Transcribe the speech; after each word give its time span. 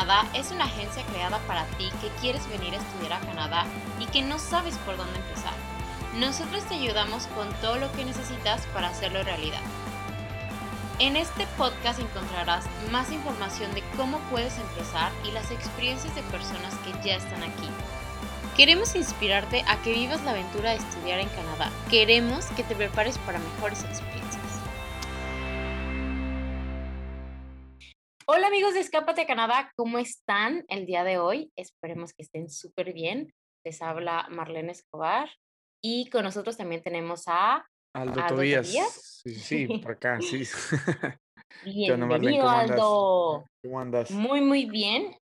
Canadá 0.00 0.26
es 0.32 0.50
una 0.50 0.64
agencia 0.64 1.04
creada 1.12 1.38
para 1.40 1.66
ti 1.76 1.90
que 2.00 2.08
quieres 2.22 2.48
venir 2.48 2.72
a 2.72 2.78
estudiar 2.78 3.12
a 3.12 3.20
Canadá 3.20 3.66
y 3.98 4.06
que 4.06 4.22
no 4.22 4.38
sabes 4.38 4.74
por 4.78 4.96
dónde 4.96 5.18
empezar. 5.18 5.52
Nosotros 6.16 6.64
te 6.64 6.76
ayudamos 6.76 7.26
con 7.34 7.52
todo 7.60 7.76
lo 7.76 7.92
que 7.92 8.06
necesitas 8.06 8.64
para 8.72 8.88
hacerlo 8.88 9.22
realidad. 9.22 9.60
En 11.00 11.16
este 11.16 11.46
podcast 11.58 12.00
encontrarás 12.00 12.64
más 12.90 13.12
información 13.12 13.74
de 13.74 13.82
cómo 13.98 14.20
puedes 14.30 14.56
empezar 14.58 15.12
y 15.28 15.32
las 15.32 15.50
experiencias 15.50 16.14
de 16.14 16.22
personas 16.22 16.72
que 16.76 16.92
ya 17.06 17.16
están 17.16 17.42
aquí. 17.42 17.68
Queremos 18.56 18.94
inspirarte 18.94 19.64
a 19.68 19.82
que 19.82 19.92
vivas 19.92 20.22
la 20.22 20.30
aventura 20.30 20.70
de 20.70 20.76
estudiar 20.76 21.20
en 21.20 21.28
Canadá. 21.28 21.70
Queremos 21.90 22.46
que 22.56 22.64
te 22.64 22.74
prepares 22.74 23.18
para 23.18 23.38
mejores 23.38 23.84
experiencias. 23.84 24.29
Amigos 28.50 28.74
de 28.74 28.80
Escápate 28.80 29.20
a 29.20 29.26
Canadá, 29.28 29.70
¿cómo 29.76 29.98
están 30.00 30.64
el 30.66 30.84
día 30.84 31.04
de 31.04 31.18
hoy? 31.18 31.52
Esperemos 31.54 32.12
que 32.12 32.24
estén 32.24 32.50
súper 32.50 32.92
bien. 32.92 33.32
Les 33.64 33.80
habla 33.80 34.26
Marlene 34.28 34.72
Escobar 34.72 35.30
y 35.80 36.10
con 36.10 36.24
nosotros 36.24 36.56
también 36.56 36.82
tenemos 36.82 37.28
a 37.28 37.64
Aldo, 37.94 38.20
Aldo 38.20 38.34
Tobías. 38.34 38.66
Tobías. 38.66 39.22
Sí, 39.22 39.34
sí, 39.36 39.66
por 39.80 39.92
acá, 39.92 40.18
sí. 40.20 40.42
Bienvenido 41.64 42.42
¿Cómo? 42.42 42.50
Aldo. 42.50 43.46
¿Cómo 43.62 43.80
andas? 43.80 44.10
Muy, 44.10 44.40
muy 44.40 44.64
bien. 44.64 45.16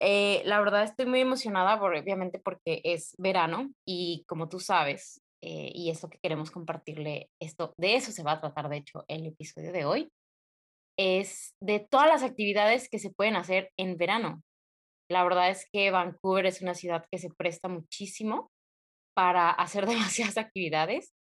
Eh, 0.00 0.40
la 0.46 0.58
verdad 0.58 0.84
estoy 0.84 1.04
muy 1.04 1.20
emocionada, 1.20 1.78
por, 1.78 1.94
obviamente 1.94 2.38
porque 2.38 2.80
es 2.82 3.14
verano 3.18 3.70
y 3.86 4.24
como 4.26 4.48
tú 4.48 4.58
sabes, 4.58 5.20
eh, 5.42 5.70
y 5.74 5.90
es 5.90 6.02
lo 6.02 6.08
que 6.08 6.18
queremos 6.22 6.50
compartirle, 6.50 7.28
esto, 7.42 7.74
de 7.76 7.96
eso 7.96 8.10
se 8.10 8.22
va 8.22 8.32
a 8.32 8.40
tratar 8.40 8.70
de 8.70 8.78
hecho 8.78 9.04
el 9.06 9.26
episodio 9.26 9.70
de 9.70 9.84
hoy, 9.84 10.08
es 10.98 11.54
de 11.62 11.80
todas 11.80 12.08
las 12.08 12.22
actividades 12.22 12.88
que 12.90 12.98
se 12.98 13.10
pueden 13.10 13.36
hacer 13.36 13.70
en 13.78 13.96
verano. 13.96 14.42
La 15.10 15.22
verdad 15.22 15.50
es 15.50 15.66
que 15.72 15.90
Vancouver 15.90 16.46
es 16.46 16.60
una 16.60 16.74
ciudad 16.74 17.06
que 17.10 17.18
se 17.18 17.30
presta 17.30 17.68
muchísimo 17.68 18.50
para 19.16 19.50
hacer 19.50 19.86
demasiadas 19.86 20.36
actividades. 20.36 21.12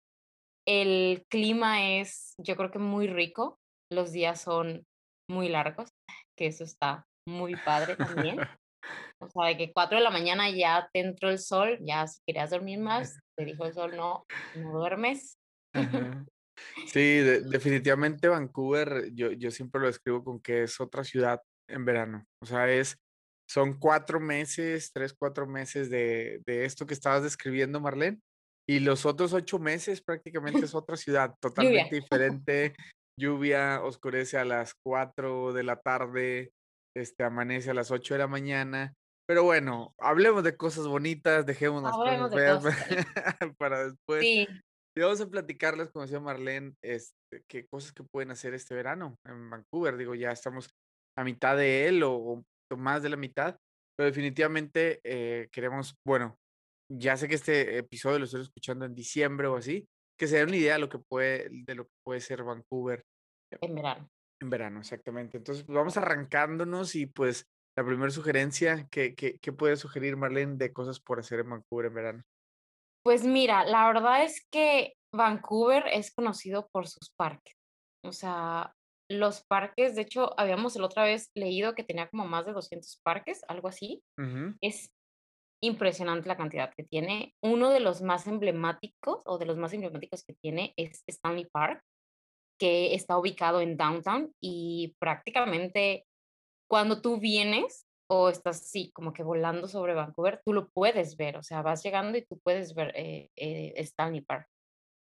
El 0.68 1.24
clima 1.30 1.92
es, 2.00 2.34
yo 2.38 2.58
creo 2.58 2.72
que 2.72 2.80
muy 2.80 3.08
rico. 3.08 3.60
Los 3.90 4.12
días 4.12 4.42
son 4.42 4.86
muy 5.30 5.48
largos, 5.48 5.90
que 6.38 6.48
eso 6.48 6.66
está 6.66 7.06
muy 7.28 7.56
padre 7.56 7.96
también. 7.96 8.40
O 9.20 9.28
sea, 9.28 9.48
de 9.48 9.58
que 9.58 9.74
4 9.74 9.98
de 9.98 10.04
la 10.04 10.12
mañana 10.12 10.50
ya 10.50 10.90
te 10.94 11.02
entró 11.02 11.30
el 11.30 11.40
sol, 11.40 11.78
ya 11.82 12.08
si 12.08 12.22
querías 12.26 12.52
dormir 12.52 12.80
más, 12.80 13.20
te 13.36 13.44
dijo 13.44 13.66
el 13.66 13.74
sol, 13.74 13.98
no, 13.98 14.26
no 14.56 14.72
duermes. 14.72 15.38
Ajá. 15.74 16.24
Sí, 16.88 17.00
de- 17.20 17.42
definitivamente 17.42 18.28
Vancouver, 18.28 19.12
yo, 19.14 19.32
yo 19.32 19.52
siempre 19.52 19.82
lo 19.82 19.88
describo 19.88 20.24
con 20.24 20.40
que 20.40 20.64
es 20.64 20.80
otra 20.80 21.04
ciudad 21.04 21.42
en 21.70 21.86
verano. 21.86 22.26
O 22.42 22.46
sea, 22.46 22.70
es, 22.72 22.98
son 23.50 23.74
cuatro 23.80 24.20
meses, 24.20 24.92
tres, 24.94 25.14
cuatro 25.18 25.48
meses 25.48 25.90
de, 25.90 26.42
de 26.46 26.66
esto 26.66 26.86
que 26.86 26.94
estabas 26.94 27.24
describiendo, 27.24 27.80
Marlene, 27.80 28.20
y 28.70 28.80
los 28.80 29.06
otros 29.06 29.34
ocho 29.34 29.60
meses 29.60 30.02
prácticamente 30.02 30.66
es 30.66 30.76
otra 30.76 30.98
ciudad 30.98 31.30
Lluvia. 31.32 31.40
totalmente 31.40 31.96
diferente. 31.96 32.76
Lluvia, 33.20 33.82
oscurece 33.84 34.38
a 34.38 34.46
las 34.46 34.74
cuatro 34.86 35.52
de 35.54 35.64
la 35.64 35.78
tarde, 35.80 36.52
este, 36.96 37.24
amanece 37.24 37.72
a 37.72 37.74
las 37.74 37.90
ocho 37.92 38.14
de 38.14 38.20
la 38.20 38.28
mañana. 38.28 38.94
Pero 39.28 39.44
bueno, 39.44 39.94
hablemos 39.98 40.44
de 40.44 40.56
cosas 40.56 40.88
bonitas, 40.88 41.46
dejemos 41.46 41.84
las 41.84 41.96
Hablemos 41.96 42.32
cosas 42.32 42.64
feas 42.86 43.56
para 43.58 43.86
después. 43.86 44.22
Sí, 44.22 44.48
Y 44.98 45.00
vamos 45.00 45.22
a 45.22 45.30
platicarles, 45.30 45.92
como 45.92 46.06
decía 46.06 46.20
Marlene, 46.20 46.74
este, 46.82 47.44
qué 47.48 47.68
cosas 47.68 47.94
que 47.94 48.04
pueden 48.04 48.32
hacer 48.32 48.56
este 48.56 48.74
verano 48.74 49.16
en 49.26 49.48
Vancouver. 49.48 49.96
Digo, 49.96 50.16
ya 50.16 50.32
estamos 50.32 50.72
a 51.16 51.24
mitad 51.24 51.56
de 51.56 51.88
él 51.88 52.02
o, 52.04 52.44
más 52.76 53.04
de 53.04 53.10
la 53.10 53.16
mitad, 53.16 53.60
pero 53.96 54.08
definitivamente 54.08 55.00
eh, 55.04 55.50
queremos, 55.52 55.94
bueno, 56.04 56.36
ya 56.92 57.16
sé 57.16 57.28
que 57.28 57.36
este 57.36 57.78
episodio 57.78 58.18
lo 58.18 58.26
estoy 58.26 58.42
escuchando 58.42 58.86
en 58.86 58.96
diciembre 58.96 59.46
o 59.46 59.56
así, 59.56 59.88
que 60.20 60.26
se 60.26 60.38
den 60.38 60.48
una 60.48 60.58
idea 60.58 60.74
de 60.74 60.80
lo 60.80 60.90
que 60.90 60.98
puede, 60.98 61.48
de 61.52 61.76
lo 61.76 61.86
que 61.86 61.94
puede 62.04 62.20
ser 62.20 62.44
Vancouver 62.44 63.04
en 63.52 63.76
verano. 63.76 64.10
en 64.42 64.50
verano, 64.50 64.80
exactamente. 64.80 65.38
Entonces, 65.38 65.64
pues 65.64 65.76
vamos 65.76 65.96
arrancándonos 65.98 66.96
y 66.96 67.06
pues 67.06 67.46
la 67.78 67.86
primera 67.86 68.10
sugerencia, 68.10 68.88
¿qué, 68.90 69.14
qué, 69.14 69.38
qué 69.38 69.54
puede 69.54 69.76
sugerir 69.76 70.18
Marlene 70.18 70.56
de 70.58 70.74
cosas 70.74 71.00
por 71.00 71.20
hacer 71.20 71.42
en 71.42 71.52
Vancouver 71.52 71.86
en 71.86 71.94
verano? 71.94 72.24
Pues 73.08 73.24
mira, 73.24 73.64
la 73.64 73.88
verdad 73.88 74.26
es 74.26 74.46
que 74.52 74.96
Vancouver 75.14 75.86
es 75.94 76.14
conocido 76.14 76.68
por 76.74 76.90
sus 76.90 77.10
parques. 77.16 77.56
O 78.04 78.12
sea, 78.12 78.74
los 79.10 79.46
parques, 79.46 79.96
de 79.96 80.02
hecho, 80.02 80.38
habíamos 80.38 80.76
la 80.76 80.88
otra 80.88 81.06
vez 81.06 81.32
leído 81.34 81.74
que 81.74 81.86
tenía 81.86 82.10
como 82.10 82.28
más 82.28 82.46
de 82.46 82.52
200 82.52 83.00
parques, 83.06 83.46
algo 83.48 83.70
así. 83.70 84.04
Es 84.60 84.92
impresionante 85.64 86.28
la 86.28 86.36
cantidad 86.36 86.74
que 86.76 86.84
tiene. 86.84 87.34
Uno 87.42 87.70
de 87.70 87.80
los 87.80 88.02
más 88.02 88.28
emblemáticos 88.28 89.22
o 89.24 89.38
de 89.38 89.46
los 89.46 89.56
más 89.56 89.72
emblemáticos 89.72 90.26
que 90.26 90.36
tiene 90.42 90.74
es 90.76 91.02
Stanley 91.08 91.46
Park, 91.50 91.82
que 92.60 92.94
está 92.94 93.18
ubicado 93.18 93.62
en 93.62 93.78
downtown 93.78 94.34
y 94.44 94.98
prácticamente 95.00 96.06
cuando 96.70 97.02
tú 97.02 97.22
vienes 97.22 97.87
o 98.10 98.30
estás 98.30 98.62
así 98.62 98.92
como 98.94 99.14
que 99.14 99.24
volando 99.24 99.68
sobre 99.68 99.94
Vancouver, 99.94 100.42
tú 100.46 100.54
lo 100.54 100.70
puedes 100.70 101.18
ver, 101.18 101.38
o 101.38 101.44
sea, 101.44 101.62
vas 101.62 101.84
llegando 101.84 102.18
y 102.18 102.26
tú 102.26 102.40
puedes 102.40 102.74
ver 102.74 102.94
eh, 102.96 103.30
eh, 103.36 103.74
Stanley 103.78 104.22
Park. 104.22 104.48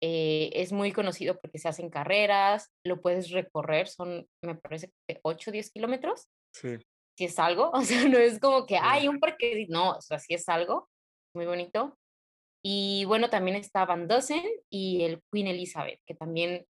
Eh, 0.03 0.51
es 0.55 0.73
muy 0.73 0.93
conocido 0.93 1.39
porque 1.39 1.59
se 1.59 1.69
hacen 1.69 1.91
carreras, 1.91 2.71
lo 2.85 3.01
puedes 3.03 3.31
recorrer, 3.31 3.87
son, 3.89 4.27
me 4.43 4.55
parece 4.55 4.91
que 5.09 5.21
8 5.23 5.51
o 5.51 5.53
10 5.53 5.71
kilómetros, 5.71 6.27
Sí. 6.55 6.77
si 7.19 7.25
es 7.27 7.39
algo, 7.39 7.71
o 7.75 7.83
sea, 7.83 8.09
no 8.09 8.19
es 8.19 8.39
como 8.41 8.67
que 8.67 8.75
Sí. 8.77 8.81
hay 8.83 9.09
un 9.09 9.19
parque, 9.21 9.67
no, 9.69 9.93
o 9.93 10.01
sea, 10.01 10.19
sí 10.19 10.35
es 10.35 10.49
algo, 10.49 10.89
muy 11.35 11.47
bonito. 11.47 11.97
Y 12.63 13.05
bueno, 13.07 13.31
también 13.31 13.57
está 13.57 13.87
Van 13.87 14.07
Dusen 14.07 14.45
y 14.71 15.03
el 15.05 15.23
Queen 15.33 15.47
Elizabeth, 15.47 16.01
que 16.07 16.15
también 16.15 16.67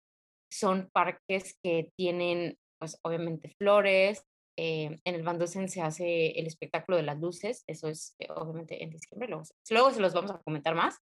son 0.53 0.89
parques 0.93 1.57
que 1.63 1.91
tienen, 1.97 2.57
pues 2.81 2.99
obviamente 3.03 3.55
flores. 3.59 4.25
Eh, 4.57 4.99
en 5.05 5.15
el 5.15 5.39
Dusen 5.39 5.69
se 5.69 5.83
hace 5.83 6.29
el 6.39 6.47
espectáculo 6.47 6.97
de 6.97 7.03
las 7.03 7.21
luces, 7.21 7.63
eso 7.67 7.89
es 7.89 8.15
eh, 8.19 8.29
obviamente 8.35 8.83
en 8.83 8.91
diciembre, 8.91 9.29
luego, 9.29 9.45
luego 9.71 9.91
se 9.91 10.01
los 10.01 10.15
vamos 10.15 10.31
a 10.31 10.43
comentar 10.43 10.75
más. 10.75 10.99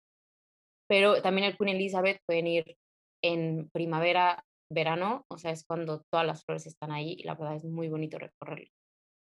Pero 0.89 1.23
también 1.23 1.47
el 1.47 1.57
Queen 1.57 1.77
Elizabeth 1.77 2.21
pueden 2.27 2.47
ir 2.47 2.77
en 3.23 3.69
primavera, 3.71 4.45
verano, 4.73 5.25
o 5.29 5.39
sea, 5.39 5.51
es 5.51 5.65
cuando 5.65 6.05
todas 6.11 6.27
las 6.27 6.45
flores 6.45 6.67
están 6.67 6.93
ahí 6.93 7.17
y 7.19 7.25
la 7.25 7.35
verdad 7.35 7.57
es 7.57 7.65
muy 7.65 7.89
bonito 7.89 8.19
recorrerlo. 8.19 8.69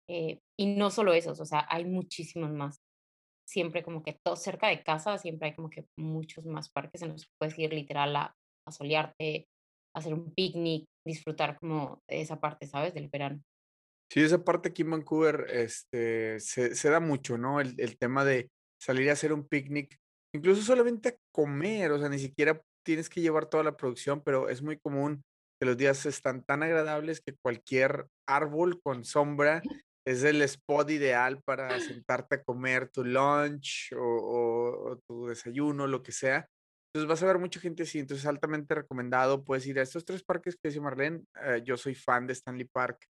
Eh, 0.08 0.40
y 0.58 0.66
no 0.76 0.90
solo 0.90 1.12
esos, 1.14 1.40
o 1.40 1.46
sea, 1.46 1.66
hay 1.70 1.84
muchísimos 1.84 2.50
más. 2.52 2.80
Siempre 3.48 3.82
como 3.82 4.02
que 4.02 4.18
todo 4.24 4.36
cerca 4.36 4.68
de 4.68 4.82
casa, 4.82 5.18
siempre 5.18 5.48
hay 5.48 5.54
como 5.54 5.70
que 5.70 5.86
muchos 5.96 6.44
más 6.46 6.70
parques 6.70 7.02
en 7.02 7.10
los 7.10 7.24
que 7.24 7.32
puedes 7.38 7.58
ir 7.58 7.72
literal 7.72 8.14
a, 8.16 8.36
a 8.66 8.72
solearte, 8.72 9.48
hacer 9.94 10.14
un 10.14 10.32
picnic, 10.34 10.86
disfrutar 11.06 11.58
como 11.58 12.02
esa 12.08 12.40
parte, 12.40 12.66
¿sabes? 12.66 12.94
Del 12.94 13.08
verano. 13.08 13.42
Sí, 14.12 14.20
esa 14.20 14.44
parte 14.44 14.68
aquí 14.68 14.82
en 14.82 14.90
Vancouver, 14.90 15.46
este, 15.48 16.38
se, 16.38 16.74
se 16.74 16.90
da 16.90 17.00
mucho, 17.00 17.38
¿no? 17.38 17.60
El, 17.60 17.74
el 17.80 17.96
tema 17.96 18.26
de 18.26 18.50
salir 18.78 19.08
a 19.08 19.14
hacer 19.14 19.32
un 19.32 19.48
picnic, 19.48 19.96
incluso 20.34 20.60
solamente 20.60 21.08
a 21.10 21.16
comer, 21.32 21.92
o 21.92 21.98
sea, 21.98 22.10
ni 22.10 22.18
siquiera 22.18 22.60
tienes 22.84 23.08
que 23.08 23.22
llevar 23.22 23.46
toda 23.46 23.64
la 23.64 23.74
producción, 23.76 24.20
pero 24.22 24.50
es 24.50 24.60
muy 24.62 24.78
común 24.78 25.22
que 25.58 25.64
los 25.66 25.78
días 25.78 26.04
están 26.04 26.44
tan 26.44 26.62
agradables 26.62 27.22
que 27.22 27.34
cualquier 27.42 28.06
árbol 28.28 28.82
con 28.82 29.02
sombra 29.04 29.62
es 30.06 30.24
el 30.24 30.42
spot 30.42 30.90
ideal 30.90 31.40
para 31.42 31.80
sentarte 31.80 32.34
a 32.36 32.42
comer 32.42 32.90
tu 32.90 33.04
lunch 33.04 33.92
o, 33.96 33.98
o- 34.04 34.90
o 34.92 34.98
tu 35.08 35.26
desayuno, 35.28 35.86
lo 35.86 36.02
que 36.02 36.12
sea. 36.12 36.46
Entonces 36.94 37.08
vas 37.08 37.22
a 37.22 37.26
ver 37.26 37.38
mucha 37.38 37.60
gente 37.60 37.84
así, 37.84 37.98
entonces 38.00 38.26
altamente 38.26 38.74
recomendado, 38.74 39.42
puedes 39.42 39.66
ir 39.66 39.78
a 39.78 39.82
estos 39.82 40.04
tres 40.04 40.22
parques 40.22 40.56
que 40.56 40.68
dice 40.68 40.80
Marlene, 40.82 41.22
eh, 41.42 41.62
yo 41.64 41.78
soy 41.78 41.94
fan 41.94 42.26
de 42.26 42.34
Stanley 42.34 42.66
Park 42.70 43.06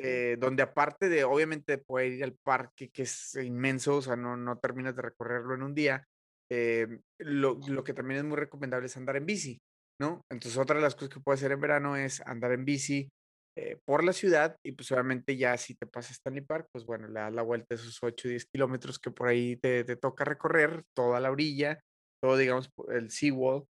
eh, 0.00 0.36
donde 0.38 0.62
aparte 0.62 1.08
de, 1.08 1.24
obviamente, 1.24 1.78
poder 1.78 2.12
ir 2.12 2.24
al 2.24 2.36
parque, 2.42 2.90
que 2.90 3.02
es 3.02 3.34
inmenso, 3.36 3.96
o 3.96 4.02
sea, 4.02 4.16
no, 4.16 4.36
no 4.36 4.58
terminas 4.58 4.96
de 4.96 5.02
recorrerlo 5.02 5.54
en 5.54 5.62
un 5.62 5.74
día, 5.74 6.04
eh, 6.50 7.00
lo, 7.18 7.58
lo 7.68 7.84
que 7.84 7.94
también 7.94 8.18
es 8.18 8.24
muy 8.24 8.36
recomendable 8.36 8.86
es 8.86 8.96
andar 8.96 9.16
en 9.16 9.26
bici, 9.26 9.58
¿no? 10.00 10.22
Entonces, 10.30 10.58
otra 10.58 10.76
de 10.76 10.82
las 10.82 10.94
cosas 10.94 11.10
que 11.10 11.20
puedes 11.20 11.40
hacer 11.40 11.52
en 11.52 11.60
verano 11.60 11.96
es 11.96 12.20
andar 12.22 12.52
en 12.52 12.64
bici 12.64 13.08
eh, 13.56 13.78
por 13.84 14.02
la 14.02 14.12
ciudad 14.12 14.56
y 14.64 14.72
pues 14.72 14.90
obviamente 14.90 15.36
ya 15.36 15.56
si 15.56 15.76
te 15.76 15.86
pasas 15.86 16.16
Stanley 16.16 16.42
Park, 16.42 16.66
pues 16.72 16.84
bueno, 16.84 17.06
le 17.06 17.30
la 17.30 17.42
vuelta 17.42 17.74
a 17.74 17.76
esos 17.76 18.02
8 18.02 18.26
o 18.26 18.30
10 18.30 18.46
kilómetros 18.46 18.98
que 18.98 19.12
por 19.12 19.28
ahí 19.28 19.56
te, 19.56 19.84
te 19.84 19.94
toca 19.94 20.24
recorrer, 20.24 20.82
toda 20.92 21.20
la 21.20 21.30
orilla, 21.30 21.80
todo, 22.20 22.36
digamos, 22.36 22.68
el 22.88 23.12
seawall 23.12 23.64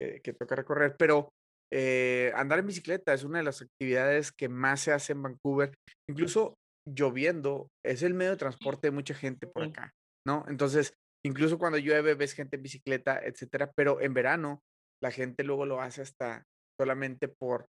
eh, 0.00 0.20
que 0.24 0.32
toca 0.32 0.56
recorrer, 0.56 0.96
pero 0.98 1.30
eh, 1.72 2.32
andar 2.34 2.58
en 2.58 2.66
bicicleta 2.66 3.12
es 3.12 3.24
una 3.24 3.38
de 3.38 3.44
las 3.44 3.62
actividades 3.62 4.32
que 4.32 4.48
más 4.48 4.80
se 4.80 4.92
hace 4.92 5.12
en 5.12 5.22
Vancouver. 5.22 5.74
Incluso 6.08 6.54
lloviendo, 6.86 7.68
es 7.84 8.02
el 8.02 8.14
medio 8.14 8.32
de 8.32 8.36
transporte 8.38 8.88
de 8.88 8.92
mucha 8.92 9.14
gente 9.14 9.46
por 9.46 9.64
acá, 9.64 9.92
¿no? 10.26 10.44
Entonces, 10.48 10.94
incluso 11.24 11.58
cuando 11.58 11.78
llueve 11.78 12.14
ves 12.14 12.32
gente 12.32 12.56
en 12.56 12.62
bicicleta, 12.62 13.20
etcétera, 13.22 13.70
pero 13.76 14.00
en 14.00 14.14
verano 14.14 14.60
la 15.02 15.10
gente 15.10 15.44
luego 15.44 15.66
lo 15.66 15.80
hace 15.80 16.02
hasta 16.02 16.44
solamente 16.80 17.28
por, 17.28 17.66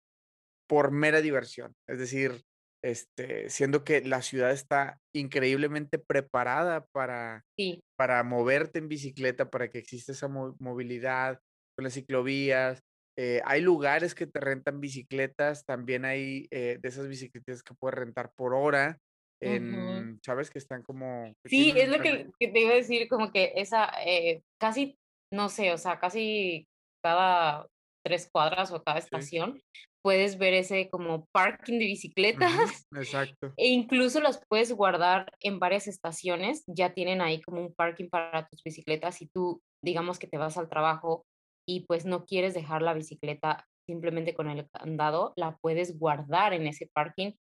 por 0.68 0.92
mera 0.92 1.22
diversión. 1.22 1.74
Es 1.88 2.00
decir, 2.00 2.42
este, 2.84 3.50
siendo 3.50 3.84
que 3.84 4.02
la 4.02 4.22
ciudad 4.22 4.52
está 4.52 4.98
increíblemente 5.16 6.00
preparada 6.00 6.86
para 6.94 7.44
Sí. 7.58 7.80
para 7.98 8.24
moverte 8.24 8.80
en 8.80 8.90
bicicleta, 8.90 9.50
para 9.50 9.70
que 9.70 9.78
exista 9.78 10.12
esa 10.12 10.28
mo 10.28 10.56
movilidad 10.60 11.40
con 11.78 11.84
las 11.84 11.94
ciclovías. 11.94 12.80
Eh, 13.18 13.42
hay 13.46 13.62
lugares 13.62 14.16
que 14.16 14.28
te 14.28 14.40
rentan 14.40 14.80
bicicletas, 14.82 15.66
también 15.66 16.06
hay, 16.06 16.48
eh, 16.52 16.80
de 16.82 16.90
esas 16.90 17.08
bicicletas 17.08 17.64
que 17.64 17.76
puedes 17.76 17.96
rentar 18.00 18.32
por 18.36 18.54
hora 18.56 19.00
en, 19.42 20.20
¿sabes? 20.24 20.50
Que 20.52 20.60
están 20.60 20.84
como 20.84 21.34
Sí, 21.46 21.74
es 21.78 21.90
lo 21.90 22.00
que 22.02 22.28
que 22.40 22.48
te 22.48 22.62
iba 22.62 22.72
a 22.72 22.76
decir, 22.76 23.08
como 23.10 23.32
que 23.32 23.54
esa, 23.58 23.90
eh, 24.06 24.44
casi, 24.60 24.98
no 25.32 25.50
sé, 25.50 25.74
o 25.74 25.78
sea, 25.78 26.00
casi 26.00 26.68
cada 27.04 27.68
3 28.04 28.30
cuadras 28.32 28.72
o 28.72 28.82
cada 28.84 29.00
Sí. 29.12 29.30
estación 29.30 29.62
puedes 30.02 30.38
ver 30.38 30.54
ese 30.54 30.90
como 30.90 31.26
parking 31.34 31.80
de 31.80 31.86
bicicletas, 31.86 32.40
Ujú, 32.40 32.74
exacto. 32.96 33.58
e 33.58 33.68
incluso 33.70 34.22
las 34.22 34.42
puedes 34.50 34.72
guardar 34.74 35.32
en 35.42 35.60
varias 35.60 35.88
estaciones, 35.88 36.64
ya 36.68 36.94
tienen 36.94 37.22
ahí 37.22 37.42
como 37.42 37.62
un 37.62 37.74
parking 37.76 38.10
para 38.10 38.48
tus 38.48 38.64
bicicletas, 38.64 39.22
y 39.22 39.28
tú, 39.30 39.62
digamos 39.84 40.20
que 40.20 40.28
te 40.28 40.38
vas 40.38 40.58
al 40.58 40.70
trabajo 40.70 41.26
y, 41.68 41.86
pues, 41.86 42.06
no 42.06 42.26
quieres 42.26 42.54
dejar 42.54 42.82
la 42.82 42.94
bicicleta 42.94 43.66
simplemente 43.86 44.34
con 44.34 44.50
el 44.50 44.70
candado, 44.70 45.34
la 45.36 45.58
puedes 45.58 46.00
guardar 46.00 46.54
en 46.54 46.68
ese 46.68 46.90
parking, 46.94 47.34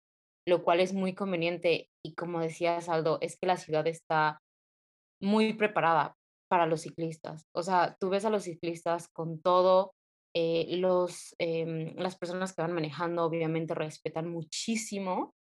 lo 0.48 0.64
cual 0.64 0.80
es 0.80 0.94
muy 0.94 1.14
conveniente. 1.14 1.90
Y 2.04 2.16
como 2.16 2.40
decías, 2.40 2.90
Aldo, 2.90 3.20
es 3.22 3.38
que 3.38 3.48
la 3.48 3.58
ciudad 3.58 3.86
está 3.88 4.40
muy 5.22 5.54
preparada 5.54 6.16
para 6.50 6.66
los 6.66 6.82
ciclistas. 6.82 7.46
O 7.56 7.64
sea, 7.64 7.96
tú 8.00 8.10
ves 8.10 8.26
a 8.26 8.30
los 8.30 8.44
ciclistas 8.44 9.08
con 9.08 9.42
todo, 9.42 9.94
eh, 10.36 10.78
los, 10.78 11.36
em, 11.40 11.96
las 11.96 12.18
personas 12.18 12.54
que 12.54 12.62
van 12.62 12.74
manejando, 12.74 13.24
obviamente, 13.24 13.76
respetan 13.76 14.30
muchísimo 14.30 15.34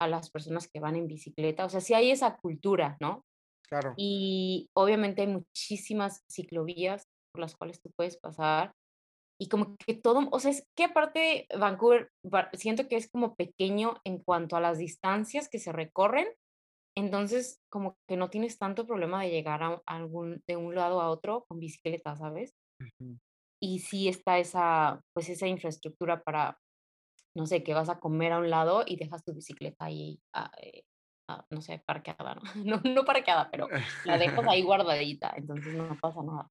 a 0.00 0.08
las 0.08 0.30
personas 0.30 0.68
que 0.68 0.80
van 0.80 0.96
en 0.96 1.08
bicicleta, 1.08 1.64
o 1.64 1.68
sea, 1.68 1.80
sí 1.80 1.92
hay 1.92 2.10
esa 2.10 2.36
cultura, 2.36 2.96
¿no? 3.00 3.24
Claro. 3.68 3.94
Y 3.96 4.68
obviamente 4.74 5.22
hay 5.22 5.28
muchísimas 5.28 6.22
ciclovías 6.30 7.04
por 7.38 7.42
las 7.42 7.56
cuales 7.56 7.80
tú 7.80 7.92
puedes 7.96 8.16
pasar, 8.16 8.72
y 9.40 9.48
como 9.48 9.76
que 9.76 9.94
todo, 9.94 10.28
o 10.32 10.40
sea, 10.40 10.50
es 10.50 10.66
que 10.76 10.84
aparte 10.84 11.46
Vancouver 11.56 12.10
va 12.24 12.50
siento 12.54 12.88
que 12.88 12.96
es 12.96 13.08
como 13.08 13.36
pequeño 13.36 14.00
en 14.02 14.18
cuanto 14.18 14.56
a 14.56 14.60
las 14.60 14.78
distancias 14.78 15.48
que 15.48 15.60
se 15.60 15.70
recorren, 15.70 16.26
entonces, 16.96 17.60
como 17.70 17.96
que 18.08 18.16
no 18.16 18.28
tienes 18.28 18.58
tanto 18.58 18.84
problema 18.84 19.22
de 19.22 19.30
llegar 19.30 19.62
a 19.62 19.80
algún 19.86 20.42
de 20.48 20.56
un 20.56 20.74
lado 20.74 21.00
a 21.00 21.10
otro 21.10 21.44
con 21.46 21.60
bicicleta, 21.60 22.16
¿sabes? 22.16 22.56
Ujú. 22.80 23.18
Y 23.62 23.78
sí 23.78 24.08
está 24.08 24.38
esa, 24.38 25.00
pues, 25.14 25.28
esa 25.28 25.46
infraestructura 25.46 26.24
para, 26.24 26.58
no 27.36 27.46
sé, 27.46 27.62
que 27.62 27.74
vas 27.74 27.88
a 27.88 28.00
comer 28.00 28.32
a 28.32 28.38
un 28.38 28.50
lado 28.50 28.82
y 28.84 28.96
dejas 28.96 29.24
tu 29.24 29.32
bicicleta 29.32 29.84
ahí, 29.84 30.20
ah, 30.34 30.50
eh, 30.60 30.82
ah, 31.28 31.46
no 31.50 31.60
sé, 31.60 31.80
parqueada, 31.86 32.34
¿no? 32.34 32.42
No 32.64 32.80
no 32.82 33.04
parqueada, 33.04 33.48
pero 33.52 33.68
la 34.04 34.18
dejas 34.18 34.44
ahí 34.48 34.62
guardadita, 34.64 35.34
entonces 35.36 35.72
no 35.74 35.96
pasa 36.00 36.24
nada. 36.24 36.50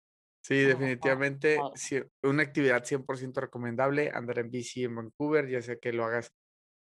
Sí, 0.46 0.56
está 0.62 0.76
definitivamente, 0.78 1.58
sí, 1.74 2.02
una 2.22 2.42
actividad 2.42 2.84
100% 2.84 3.40
recomendable, 3.40 4.10
andar 4.12 4.40
en 4.40 4.50
bici 4.50 4.84
en 4.84 4.94
Vancouver, 4.94 5.48
ya 5.48 5.62
sea 5.62 5.76
que 5.76 5.90
lo 5.92 6.04
hagas 6.04 6.28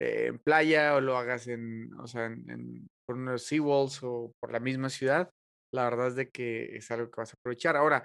en 0.02 0.40
playa 0.40 0.96
o 0.96 1.02
lo 1.02 1.16
hagas 1.16 1.48
en, 1.48 1.94
o 2.00 2.08
sea, 2.08 2.26
en 2.26 2.50
en 2.50 2.88
por 3.06 3.18
unos 3.18 3.44
SeaWorlds 3.46 4.00
o 4.04 4.34
por 4.40 4.52
la 4.52 4.60
misma 4.60 4.90
ciudad, 4.90 5.30
la 5.72 5.84
verdad 5.84 6.08
es 6.08 6.16
de 6.16 6.32
que 6.32 6.76
es 6.78 6.90
algo 6.90 7.12
que 7.12 7.22
vas 7.22 7.34
a 7.34 7.36
aprovechar. 7.40 7.76
Ahora, 7.78 8.02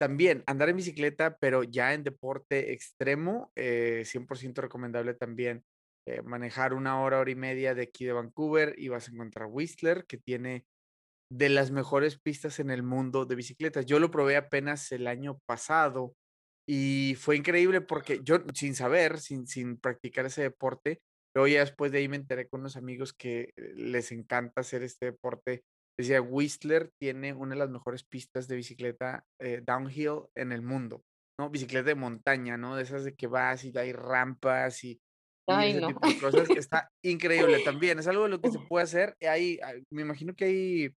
también 0.00 0.42
andar 0.46 0.70
en 0.70 0.76
bicicleta, 0.76 1.36
pero 1.38 1.62
ya 1.62 1.94
en 1.94 2.02
deporte 2.04 2.72
extremo, 2.72 3.52
eh, 3.56 4.02
100% 4.04 4.60
recomendable 4.62 5.14
también, 5.14 5.62
eh, 6.08 6.22
manejar 6.22 6.74
1 6.74 7.00
hora, 7.02 7.20
hora 7.20 7.30
y 7.30 7.36
media 7.36 7.74
de 7.76 7.82
aquí 7.84 8.04
de 8.06 8.12
Vancouver 8.12 8.74
y 8.76 8.88
vas 8.88 9.08
a 9.08 9.12
encontrar 9.12 9.48
Whistler, 9.50 10.04
que 10.06 10.18
tiene 10.18 10.66
de 11.30 11.48
las 11.48 11.70
mejores 11.70 12.18
pistas 12.20 12.60
en 12.60 12.70
el 12.70 12.82
mundo 12.82 13.24
de 13.26 13.34
bicicletas. 13.36 13.86
Yo 13.86 13.98
lo 14.00 14.10
probé 14.10 14.36
apenas 14.36 14.92
el 14.92 15.06
año 15.08 15.38
pasado 15.46 16.14
y 16.68 17.16
fue 17.18 17.36
increíble 17.36 17.80
porque 17.80 18.20
yo 18.24 18.38
sin 18.54 18.74
saber, 18.74 19.20
sin 19.20 19.46
sin 19.46 19.78
practicar 19.78 20.26
ese 20.26 20.42
deporte, 20.42 21.00
luego 21.34 21.48
ya 21.48 21.60
después 21.60 21.92
de 21.92 21.98
ahí 21.98 22.08
me 22.08 22.16
enteré 22.16 22.48
con 22.48 22.60
unos 22.60 22.76
amigos 22.76 23.12
que 23.12 23.50
les 23.56 24.12
encanta 24.12 24.60
hacer 24.62 24.82
este 24.82 25.06
deporte. 25.06 25.62
Decía: 25.98 26.20
"Whistler 26.22 26.90
tiene 27.00 27.32
una 27.34 27.54
de 27.54 27.60
las 27.60 27.70
mejores 27.70 28.04
pistas 28.04 28.48
de 28.48 28.56
bicicleta, 28.56 29.24
eh, 29.40 29.62
downhill 29.66 30.22
en 30.34 30.52
el 30.52 30.62
mundo", 30.62 31.04
¿no? 31.38 31.50
Bicicleta 31.50 31.86
de 31.88 31.94
montaña, 31.94 32.56
¿no? 32.56 32.76
De 32.76 32.82
esas 32.82 33.04
de 33.04 33.14
que 33.16 33.26
vas 33.28 33.64
y 33.64 33.72
hay 33.78 33.92
rampas 33.92 34.84
y 34.84 35.00
Ay, 35.48 35.70
ese 35.70 35.80
no. 35.80 35.88
tipo 35.88 36.06
de 36.06 36.18
cosas. 36.18 36.50
Está 36.50 36.88
increíble 37.04 37.60
también, 37.64 37.98
es 37.98 38.06
algo 38.06 38.24
de 38.24 38.30
lo 38.30 38.40
que 38.40 38.50
se 38.50 38.58
puede 38.68 38.84
hacer, 38.84 39.14
hay 39.20 39.58
hay 39.62 39.82
me 39.92 40.02
imagino 40.02 40.34
que 40.34 40.44
hay, 40.46 40.90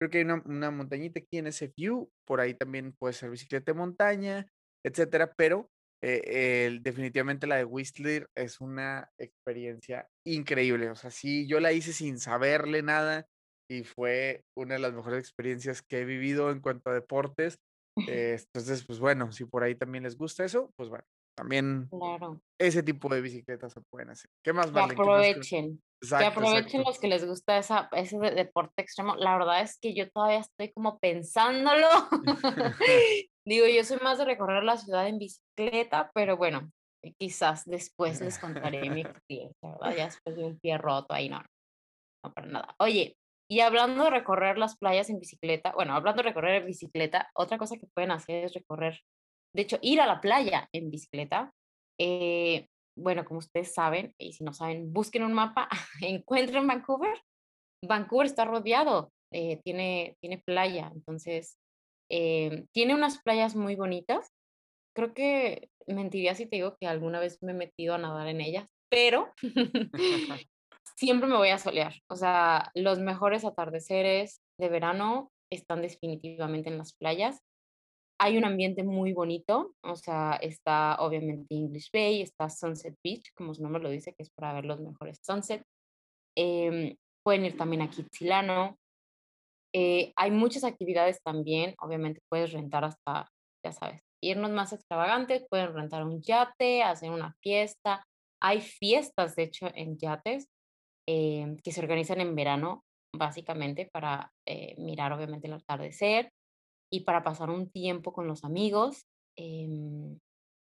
creo 0.00 0.10
que 0.10 0.18
hay 0.18 0.24
una 0.24 0.42
una 0.46 0.70
montañita 0.70 1.20
aquí 1.20 1.38
en 1.38 1.46
SFU, 1.52 2.08
por 2.26 2.40
ahí 2.40 2.54
también 2.54 2.92
puede 2.98 3.14
ser 3.14 3.30
bicicleta 3.30 3.72
de 3.72 3.78
montaña, 3.78 4.46
etcétera, 4.84 5.32
pero, 5.36 5.68
eh, 6.02 6.78
definitivamente 6.82 7.46
la 7.46 7.56
de 7.56 7.64
Whistler 7.64 8.26
es 8.36 8.60
una 8.60 9.08
experiencia 9.18 10.06
increíble. 10.26 10.90
O 10.90 10.96
sea, 10.96 11.10
sí, 11.10 11.46
yo 11.46 11.60
la 11.60 11.72
hice 11.72 11.92
sin 11.94 12.18
saberle 12.18 12.82
nada 12.82 13.26
y 13.70 13.84
fue 13.84 14.42
una 14.56 14.74
de 14.74 14.80
las 14.80 14.92
mejores 14.92 15.20
experiencias 15.20 15.80
que 15.82 16.00
he 16.00 16.04
vivido 16.04 16.50
en 16.50 16.60
cuanto 16.60 16.90
a 16.90 16.94
deportes. 16.94 17.56
Eh, 18.08 18.36
entonces, 18.52 18.84
pues 18.84 18.98
bueno, 18.98 19.30
si 19.30 19.44
por 19.44 19.62
ahí 19.62 19.76
también 19.76 20.02
les 20.02 20.16
gusta 20.16 20.44
eso, 20.44 20.72
pues 20.76 20.88
bueno, 20.88 21.04
también 21.36 21.88
Claro. 21.90 22.40
ese 22.58 22.82
tipo 22.82 23.08
de 23.08 23.20
bicicletas 23.20 23.72
se 23.72 23.80
pueden 23.90 24.10
hacer. 24.10 24.30
¿Qué 24.44 24.52
más, 24.52 24.66
Que 24.66 24.72
crees? 24.72 24.92
aprovechen, 24.92 25.76
que 25.76 26.06
Exacto, 26.06 26.26
aprovechen 26.28 26.64
exacto. 26.80 26.88
los 26.90 26.98
que 26.98 27.08
les 27.08 27.26
gusta 27.26 27.58
esa 27.58 27.88
ese 27.92 28.18
de 28.18 28.30
deporte 28.32 28.82
extremo. 28.82 29.16
La 29.16 29.36
verdad 29.38 29.62
es 29.62 29.78
que 29.78 29.94
yo 29.94 30.10
todavía 30.10 30.38
estoy 30.40 30.72
como 30.72 30.98
pensándolo. 30.98 31.88
Digo, 33.46 33.66
yo 33.66 33.84
soy 33.84 33.98
más 34.02 34.18
de 34.18 34.24
recorrer 34.24 34.64
la 34.64 34.76
ciudad 34.76 35.06
en 35.08 35.18
bicicleta, 35.18 36.10
pero 36.14 36.36
bueno, 36.36 36.70
quizás 37.18 37.64
después 37.66 38.20
les 38.20 38.38
contaré 38.38 38.88
mi 38.90 39.00
experiencia, 39.22 39.70
¿verdad? 39.70 39.96
Ya 39.96 40.04
después 40.06 40.36
de 40.36 40.44
un 40.44 40.58
pie 40.58 40.78
roto 40.78 41.12
ahí, 41.14 41.28
no, 41.28 41.42
no, 42.24 42.32
para 42.32 42.46
nada. 42.46 42.74
Oye, 42.78 43.16
y 43.50 43.60
hablando 43.60 44.04
de 44.04 44.10
recorrer 44.10 44.56
las 44.56 44.78
playas 44.78 45.10
en 45.10 45.20
bicicleta, 45.20 45.72
bueno, 45.72 45.94
hablando 45.94 46.22
de 46.22 46.28
recorrer 46.30 46.62
en 46.62 46.66
bicicleta, 46.66 47.30
otra 47.34 47.58
cosa 47.58 47.76
que 47.76 47.86
pueden 47.94 48.10
hacer 48.10 48.44
es 48.44 48.54
recorrer, 48.54 49.00
de 49.54 49.62
hecho, 49.62 49.78
ir 49.80 50.00
a 50.00 50.06
la 50.06 50.20
playa 50.20 50.68
en 50.72 50.90
bicicleta. 50.90 51.52
Eh, 51.98 52.66
bueno, 52.96 53.24
como 53.24 53.38
ustedes 53.38 53.72
saben, 53.72 54.14
y 54.18 54.32
si 54.32 54.44
no 54.44 54.52
saben, 54.52 54.92
busquen 54.92 55.22
un 55.22 55.32
mapa, 55.32 55.68
encuentren 56.02 56.66
Vancouver. 56.66 57.16
Vancouver 57.86 58.26
está 58.26 58.44
rodeado, 58.44 59.12
eh, 59.32 59.60
tiene 59.62 60.16
tiene 60.20 60.38
playa, 60.38 60.90
entonces, 60.94 61.58
eh, 62.10 62.64
tiene 62.72 62.94
unas 62.94 63.22
playas 63.22 63.56
muy 63.56 63.76
bonitas. 63.76 64.30
Creo 64.96 65.12
que 65.12 65.68
mentiría 65.86 66.34
si 66.34 66.46
te 66.46 66.56
digo 66.56 66.76
que 66.80 66.86
alguna 66.86 67.20
vez 67.20 67.38
me 67.42 67.52
he 67.52 67.54
metido 67.54 67.94
a 67.94 67.98
nadar 67.98 68.28
en 68.28 68.40
ellas, 68.40 68.68
pero 68.88 69.32
siempre 70.96 71.28
me 71.28 71.36
voy 71.36 71.50
a 71.50 71.58
solear. 71.58 71.94
O 72.08 72.16
sea, 72.16 72.70
los 72.74 72.98
mejores 72.98 73.44
atardeceres 73.44 74.40
de 74.58 74.68
verano 74.68 75.30
están 75.52 75.82
definitivamente 75.82 76.70
en 76.70 76.78
las 76.78 76.94
playas. 76.94 77.40
Hay 78.18 78.38
un 78.38 78.44
ambiente 78.44 78.84
muy 78.84 79.12
bonito, 79.12 79.74
o 79.82 79.96
sea, 79.96 80.38
está 80.40 80.96
obviamente 81.00 81.54
English 81.54 81.90
Bay, 81.92 82.22
está 82.22 82.48
Sunset 82.48 82.96
Beach, 83.02 83.32
como 83.34 83.54
su 83.54 83.62
nombre 83.62 83.82
lo 83.82 83.90
dice, 83.90 84.14
que 84.14 84.22
es 84.22 84.30
para 84.30 84.52
ver 84.52 84.64
los 84.64 84.80
mejores 84.80 85.18
sunset. 85.22 85.64
Em, 86.36 86.96
pueden 87.24 87.44
ir 87.44 87.56
también 87.56 87.82
a 87.82 87.90
Kitsilano. 87.90 88.78
Eh, 89.74 90.12
hay 90.16 90.30
muchas 90.30 90.62
actividades 90.62 91.20
también, 91.22 91.74
obviamente 91.80 92.20
puedes 92.28 92.52
rentar 92.52 92.84
hasta, 92.84 93.28
ya 93.64 93.72
sabes, 93.72 94.00
irnos 94.22 94.52
más 94.52 94.72
extravagantes, 94.72 95.44
pueden 95.50 95.74
rentar 95.74 96.04
un 96.04 96.22
yate, 96.22 96.82
hacer 96.84 97.10
una 97.10 97.34
fiesta. 97.42 98.06
Hay 98.40 98.60
fiestas, 98.60 99.34
de 99.34 99.42
hecho, 99.44 99.66
en 99.74 99.98
yates, 99.98 100.48
em, 101.08 101.56
que 101.56 101.72
se 101.72 101.80
organizan 101.80 102.20
en 102.20 102.34
verano, 102.36 102.84
básicamente 103.12 103.88
para, 103.92 104.32
eh, 104.46 104.74
mirar, 104.78 105.12
obviamente, 105.12 105.48
el 105.48 105.54
atardecer 105.54 106.30
y 106.94 107.00
para 107.00 107.24
pasar 107.24 107.50
un 107.50 107.68
tiempo 107.70 108.12
con 108.12 108.28
los 108.28 108.44
amigos. 108.44 109.04
Em, 109.36 110.20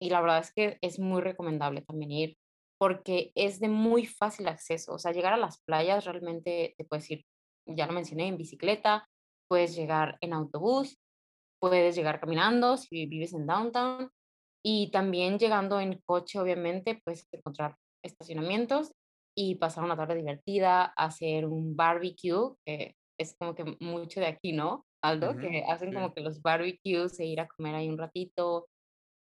y 0.02 0.10
la 0.10 0.22
verdad 0.22 0.40
es 0.40 0.52
que 0.52 0.80
es 0.82 1.00
muy 1.00 1.22
recomendable 1.22 1.82
también 1.82 2.12
ir, 2.12 2.38
porque 2.80 3.32
es 3.36 3.60
de 3.60 3.70
muy 3.70 4.08
fácil 4.08 4.48
acceso. 4.48 4.94
O 4.96 5.00
sea, 5.00 5.12
llegar 5.12 5.34
a 5.34 5.38
las 5.38 5.62
playas 5.62 6.06
realmente 6.06 6.74
te 6.78 6.84
puedes 6.86 7.10
ir, 7.12 7.26
ya 7.68 7.86
lo 7.86 7.94
mencioné, 7.94 8.28
en 8.28 8.38
bicicleta, 8.38 9.08
puedes 9.48 9.76
llegar 9.76 10.18
en 10.22 10.34
autobús, 10.34 10.98
puedes 11.62 11.96
llegar 11.96 12.20
caminando 12.20 12.78
si 12.78 13.06
vives 13.06 13.34
en 13.34 13.46
downtown, 13.46 14.10
y 14.64 14.90
también 14.90 15.38
llegando 15.38 15.80
en 15.80 16.02
coche, 16.08 16.40
obviamente, 16.40 17.00
puedes 17.06 17.28
encontrar 17.32 17.76
estacionamientos 18.04 18.94
y 19.38 19.56
pasar 19.56 19.84
una 19.84 19.96
tarde 19.96 20.16
divertida, 20.16 20.86
hacer 20.86 21.46
un 21.46 21.76
barbecue, 21.76 22.56
que 22.66 22.96
es 23.20 23.36
como 23.38 23.54
que 23.54 23.78
mucho 23.80 24.22
de 24.22 24.26
aquí, 24.26 24.54
¿no, 24.54 24.85
Aldo? 25.10 25.38
Ujú, 25.38 25.40
Que 25.40 25.64
hacen 25.68 25.92
sí. 25.92 25.96
como 25.96 26.14
que 26.14 26.22
los 26.22 26.42
barbecues 26.42 27.20
e 27.20 27.26
ir 27.26 27.40
a 27.42 27.48
comer 27.48 27.76
ahí 27.76 27.90
un 27.90 27.98
ratito, 27.98 28.68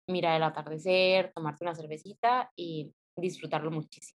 mirar 0.07 0.37
el 0.37 0.43
atardecer, 0.43 1.31
tomarte 1.35 1.63
una 1.65 1.75
cervecita 1.75 2.51
y 2.55 2.93
disfrutarlo 3.17 3.71
muchísimo. 3.71 4.17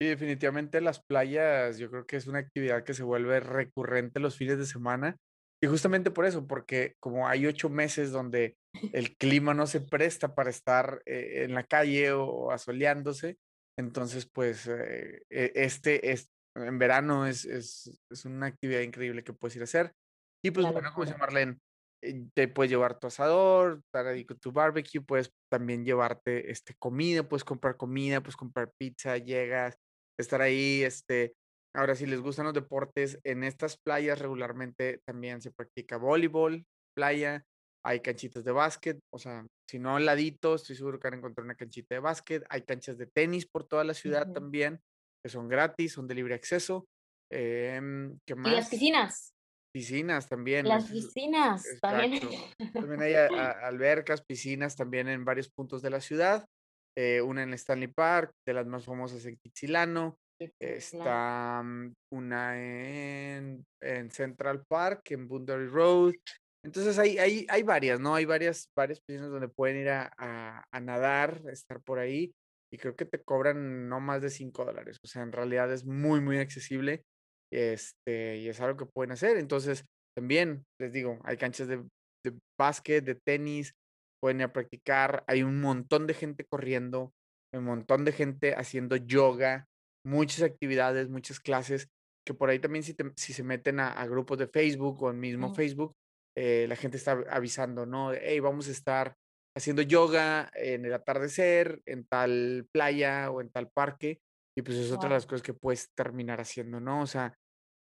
Sí, 0.00 0.08
definitivamente 0.08 0.82
las 0.82 1.02
playas, 1.02 1.78
yo 1.78 1.90
creo 1.90 2.06
que 2.06 2.16
es 2.16 2.26
una 2.26 2.38
actividad 2.40 2.84
que 2.84 2.92
se 2.92 3.02
vuelve 3.02 3.40
recurrente 3.40 4.20
los 4.20 4.36
fines 4.36 4.58
de 4.58 4.66
semana. 4.66 5.16
Y 5.62 5.68
justamente 5.68 6.10
por 6.10 6.26
eso, 6.26 6.46
porque 6.46 6.94
como 7.00 7.26
hay 7.28 7.46
8 7.46 7.70
meses 7.70 8.12
donde 8.12 8.56
el 8.92 9.16
clima 9.16 9.54
no 9.54 9.66
se 9.66 9.80
presta 9.80 10.34
para 10.34 10.50
estar, 10.50 11.00
eh, 11.06 11.44
en 11.44 11.54
la 11.54 11.64
calle 11.64 12.12
o 12.12 12.50
asoleándose, 12.50 13.38
entonces, 13.78 14.28
pues, 14.30 14.66
eh, 14.68 15.22
e 15.30 15.52
este 15.54 16.12
es 16.12 16.28
en 16.54 16.78
verano 16.78 17.26
es 17.26 17.44
es 17.44 18.00
es 18.10 18.24
una 18.24 18.46
actividad 18.46 18.80
increíble 18.80 19.24
que 19.24 19.32
puedes 19.34 19.56
ir 19.56 19.62
a 19.62 19.64
hacer. 19.64 19.92
Y, 20.44 20.50
pues, 20.50 20.66
bueno, 20.70 20.92
como 20.92 21.04
dice. 21.04 21.18
Marlene, 21.18 21.58
eh, 22.02 22.26
te 22.34 22.48
puedes 22.48 22.70
llevar 22.70 22.98
tu 22.98 23.06
asador, 23.06 23.80
estar 23.84 24.06
ahí 24.06 24.24
con 24.24 24.38
tu 24.38 24.52
barbecue, 24.52 25.00
puedes 25.00 25.30
también 25.50 25.84
llevarte, 25.84 26.50
este, 26.50 26.74
comida, 26.78 27.22
puedes 27.28 27.44
comprar 27.44 27.76
comida, 27.76 28.20
puedes 28.20 28.36
comprar 28.36 28.70
pizza, 28.78 29.16
llegas, 29.18 29.76
estar 30.18 30.40
ahí, 30.42 30.82
este, 30.82 31.34
ahora, 31.74 31.94
si 31.94 32.06
les 32.06 32.20
gustan 32.20 32.44
los 32.46 32.54
deportes, 32.54 33.18
en 33.24 33.44
estas 33.44 33.76
playas 33.78 34.18
regularmente 34.20 35.00
también 35.06 35.40
se 35.42 35.50
practica 35.52 35.96
voleibol, 35.96 36.64
playa, 36.96 37.44
hay 37.84 38.00
canchitas 38.00 38.44
de 38.44 38.52
básquet, 38.52 38.98
o 39.12 39.18
sea, 39.18 39.46
si 39.68 39.78
no 39.78 39.96
al 39.96 40.06
ladito, 40.06 40.54
estoy 40.56 40.76
seguro 40.76 40.98
que 40.98 41.06
van 41.08 41.14
a 41.14 41.18
encontrar 41.18 41.44
una 41.44 41.54
canchita 41.54 41.94
de 41.94 42.00
básquet, 42.00 42.44
hay 42.48 42.62
canchas 42.62 42.98
de 42.98 43.06
tenis 43.06 43.46
por 43.46 43.64
toda 43.66 43.84
la 43.84 43.94
ciudad 43.94 44.32
también, 44.32 44.80
que 45.22 45.30
son 45.30 45.48
gratis, 45.48 45.92
son 45.92 46.06
de 46.08 46.14
libre 46.14 46.34
acceso, 46.34 46.86
em, 47.30 48.18
¿qué 48.26 48.34
¿Y 48.44 48.50
las 48.50 48.66
más? 48.66 48.70
piscinas? 48.70 49.35
Piscinas 49.76 50.26
también, 50.26 50.66
Las 50.66 50.90
piscinas, 50.90 51.62
también. 51.82 52.14
exacto. 52.14 52.34
También 52.88 53.02
hay 53.02 53.12
a 53.12 53.26
a 53.26 53.66
albercas, 53.66 54.24
piscinas 54.24 54.74
también 54.74 55.06
en 55.06 55.22
varios 55.22 55.50
puntos 55.50 55.82
de 55.82 55.90
la 55.90 56.00
ciudad, 56.00 56.46
eh, 56.96 57.20
una 57.20 57.42
en 57.42 57.52
Stanley 57.52 57.88
Park, 57.88 58.32
de 58.46 58.54
las 58.54 58.66
más 58.66 58.86
famosas 58.86 59.26
en 59.26 59.36
Quixilano, 59.36 60.16
está, 60.58 61.60
mm, 61.62 61.92
una 62.10 62.58
en 62.58 63.66
en 63.82 64.10
Central 64.10 64.64
Park, 64.66 65.10
en 65.10 65.28
Boundary 65.28 65.66
Road. 65.66 66.14
Entonces, 66.64 66.98
hay 66.98 67.18
hay 67.18 67.46
hay 67.50 67.62
varias, 67.62 68.00
¿no? 68.00 68.14
Hay 68.14 68.24
varias 68.24 68.70
varias 68.74 69.02
piscinas 69.02 69.30
donde 69.30 69.48
pueden 69.48 69.76
ir 69.76 69.90
a 69.90 70.10
a 70.16 70.64
a 70.72 70.80
nadar, 70.80 71.42
estar 71.52 71.82
por 71.82 71.98
ahí, 71.98 72.32
y 72.72 72.78
creo 72.78 72.96
que 72.96 73.04
te 73.04 73.22
cobran 73.22 73.90
no 73.90 74.00
más 74.00 74.22
de 74.22 74.30
$5 74.30 74.98
o 75.02 75.06
sea, 75.06 75.20
en 75.20 75.32
realidad 75.32 75.70
es 75.70 75.84
muy, 75.84 76.22
muy 76.22 76.38
accesible, 76.38 77.04
este, 77.52 78.38
y 78.38 78.48
es 78.48 78.60
algo 78.60 78.76
que 78.76 78.86
pueden 78.86 79.12
hacer. 79.12 79.36
Entonces, 79.36 79.84
también, 80.16 80.64
les 80.80 80.92
digo, 80.92 81.18
hay 81.24 81.36
canchas 81.36 81.68
de 81.68 81.84
de 82.26 82.38
básquet, 82.58 83.04
de 83.04 83.14
tenis, 83.14 83.74
pueden 84.20 84.40
ir 84.40 84.44
a 84.44 84.52
practicar, 84.52 85.24
hay 85.26 85.42
un 85.42 85.60
montón 85.60 86.06
de 86.06 86.14
gente 86.14 86.44
corriendo, 86.44 87.12
un 87.52 87.64
montón 87.64 88.04
de 88.04 88.12
gente 88.12 88.54
haciendo 88.54 88.96
yoga, 88.96 89.66
muchas 90.04 90.42
actividades, 90.42 91.08
muchas 91.08 91.40
clases, 91.40 91.88
que 92.26 92.34
por 92.34 92.50
ahí 92.50 92.58
también 92.58 92.82
si 92.82 92.94
te 92.94 93.04
si 93.16 93.32
se 93.32 93.44
meten 93.44 93.80
a 93.80 93.92
a 93.92 94.06
grupos 94.06 94.38
de 94.38 94.48
Facebook 94.48 95.02
o 95.02 95.10
en 95.10 95.20
mismo. 95.20 95.54
Facebook, 95.54 95.94
eh, 96.36 96.66
la 96.68 96.76
gente 96.76 96.96
está 96.96 97.12
avisando, 97.30 97.86
¿no? 97.86 98.12
Hey, 98.12 98.40
vamos 98.40 98.68
a 98.68 98.72
estar 98.72 99.14
haciendo 99.56 99.82
yoga 99.82 100.50
en 100.54 100.84
el 100.84 100.92
atardecer, 100.92 101.80
en 101.86 102.04
tal 102.04 102.66
playa 102.72 103.30
o 103.30 103.40
en 103.40 103.48
tal 103.50 103.70
parque, 103.70 104.18
y 104.56 104.62
pues 104.62 104.78
es 104.78 104.90
otra 104.90 105.08
de 105.08 105.16
las 105.16 105.26
cosas 105.26 105.42
que 105.42 105.54
puedes 105.54 105.90
terminar 105.94 106.40
haciendo, 106.40 106.80
¿no? 106.80 107.02
O 107.02 107.06
sea, 107.06 107.34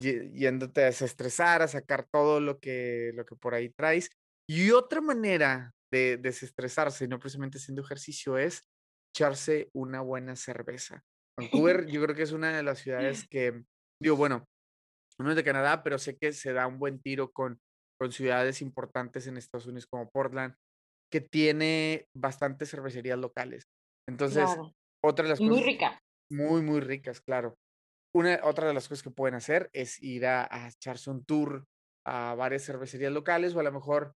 yéndote 0.02 0.84
a 0.84 0.86
desestresar, 0.86 1.62
a 1.62 1.68
sacar 1.68 2.08
todo 2.12 2.40
lo 2.40 2.60
que 2.60 3.12
lo 3.16 3.26
que 3.26 3.36
por 3.36 3.54
ahí 3.54 3.70
traes. 3.70 4.10
Y 4.48 4.72
otra 4.72 5.02
manera 5.02 5.72
de 5.92 6.18
desestresarse, 6.18 7.08
no 7.08 7.20
precisamente 7.20 7.58
haciendo 7.58 7.82
ejercicio, 7.82 8.38
es 8.38 8.64
echarse 9.14 9.70
una 9.74 10.02
buena 10.02 10.36
cerveza. 10.36 11.02
Vancouver, 11.40 11.86
yo 11.92 12.02
creo 12.04 12.16
que 12.16 12.24
es 12.24 12.32
una 12.32 12.56
de 12.56 12.64
las 12.64 12.80
ciudades 12.80 13.28
que, 13.28 13.64
digo, 14.02 14.16
bueno, 14.16 14.46
uno 15.20 15.32
es 15.32 15.36
de 15.36 15.44
Canadá, 15.44 15.84
pero 15.84 15.98
sé 15.98 16.18
que 16.18 16.32
se 16.32 16.54
da 16.54 16.68
un 16.68 16.80
buen 16.80 17.02
tiro 17.02 17.32
con 17.32 17.60
con 18.00 18.12
ciudades 18.14 18.62
importantes 18.62 19.28
en 19.28 19.36
Estados 19.36 19.68
Unidos 19.68 19.86
como 19.86 20.10
Portland, 20.10 20.56
que 21.12 21.20
tiene 21.20 22.08
bastantes 22.16 22.72
cervecerías 22.72 23.20
locales. 23.20 23.68
Entonces, 24.08 24.46
Claro. 24.46 24.72
otra 25.04 25.24
de 25.24 25.30
las 25.32 25.40
Y 25.42 25.44
muy 25.44 25.52
cosas 25.56 25.66
rica. 25.66 26.00
Muy, 26.32 26.62
muy 26.62 26.80
ricas, 26.82 27.22
claro. 27.22 27.58
Una 28.16 28.42
otra 28.44 28.68
de 28.68 28.74
las 28.76 28.88
cosas 28.90 29.04
que 29.04 29.12
pueden 29.12 29.36
hacer 29.36 29.70
es 29.74 30.02
ir 30.04 30.26
a 30.28 30.48
a 30.52 30.70
echarse 30.70 31.12
un 31.12 31.26
tour 31.26 31.66
a 32.08 32.36
varias 32.36 32.66
cervecerías 32.66 33.14
locales, 33.14 33.56
o 33.56 33.60
a 33.62 33.64
lo 33.64 33.72
mejor 33.74 34.14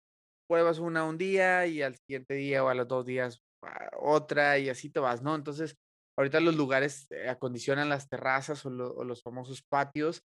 pruebas 0.48 0.78
una 0.80 1.04
un 1.04 1.18
día 1.18 1.66
y 1.66 1.82
al 1.82 1.96
siguiente 1.96 2.34
día 2.34 2.64
o 2.64 2.68
a 2.68 2.74
los 2.74 2.88
2 2.88 3.06
días, 3.06 3.40
ah, 3.64 3.90
otra 4.00 4.58
y 4.58 4.68
así 4.70 4.90
te 4.90 5.00
vas, 5.00 5.22
¿no? 5.22 5.34
Entonces, 5.36 5.76
ahorita 6.18 6.40
los 6.40 6.56
lugares, 6.56 7.06
eh, 7.10 7.28
acondicionan 7.30 7.88
las 7.90 8.08
terrazas 8.08 8.66
o 8.66 8.70
lo 8.70 8.94
o 8.94 9.04
los 9.04 9.22
famosos 9.22 9.62
patios, 9.62 10.22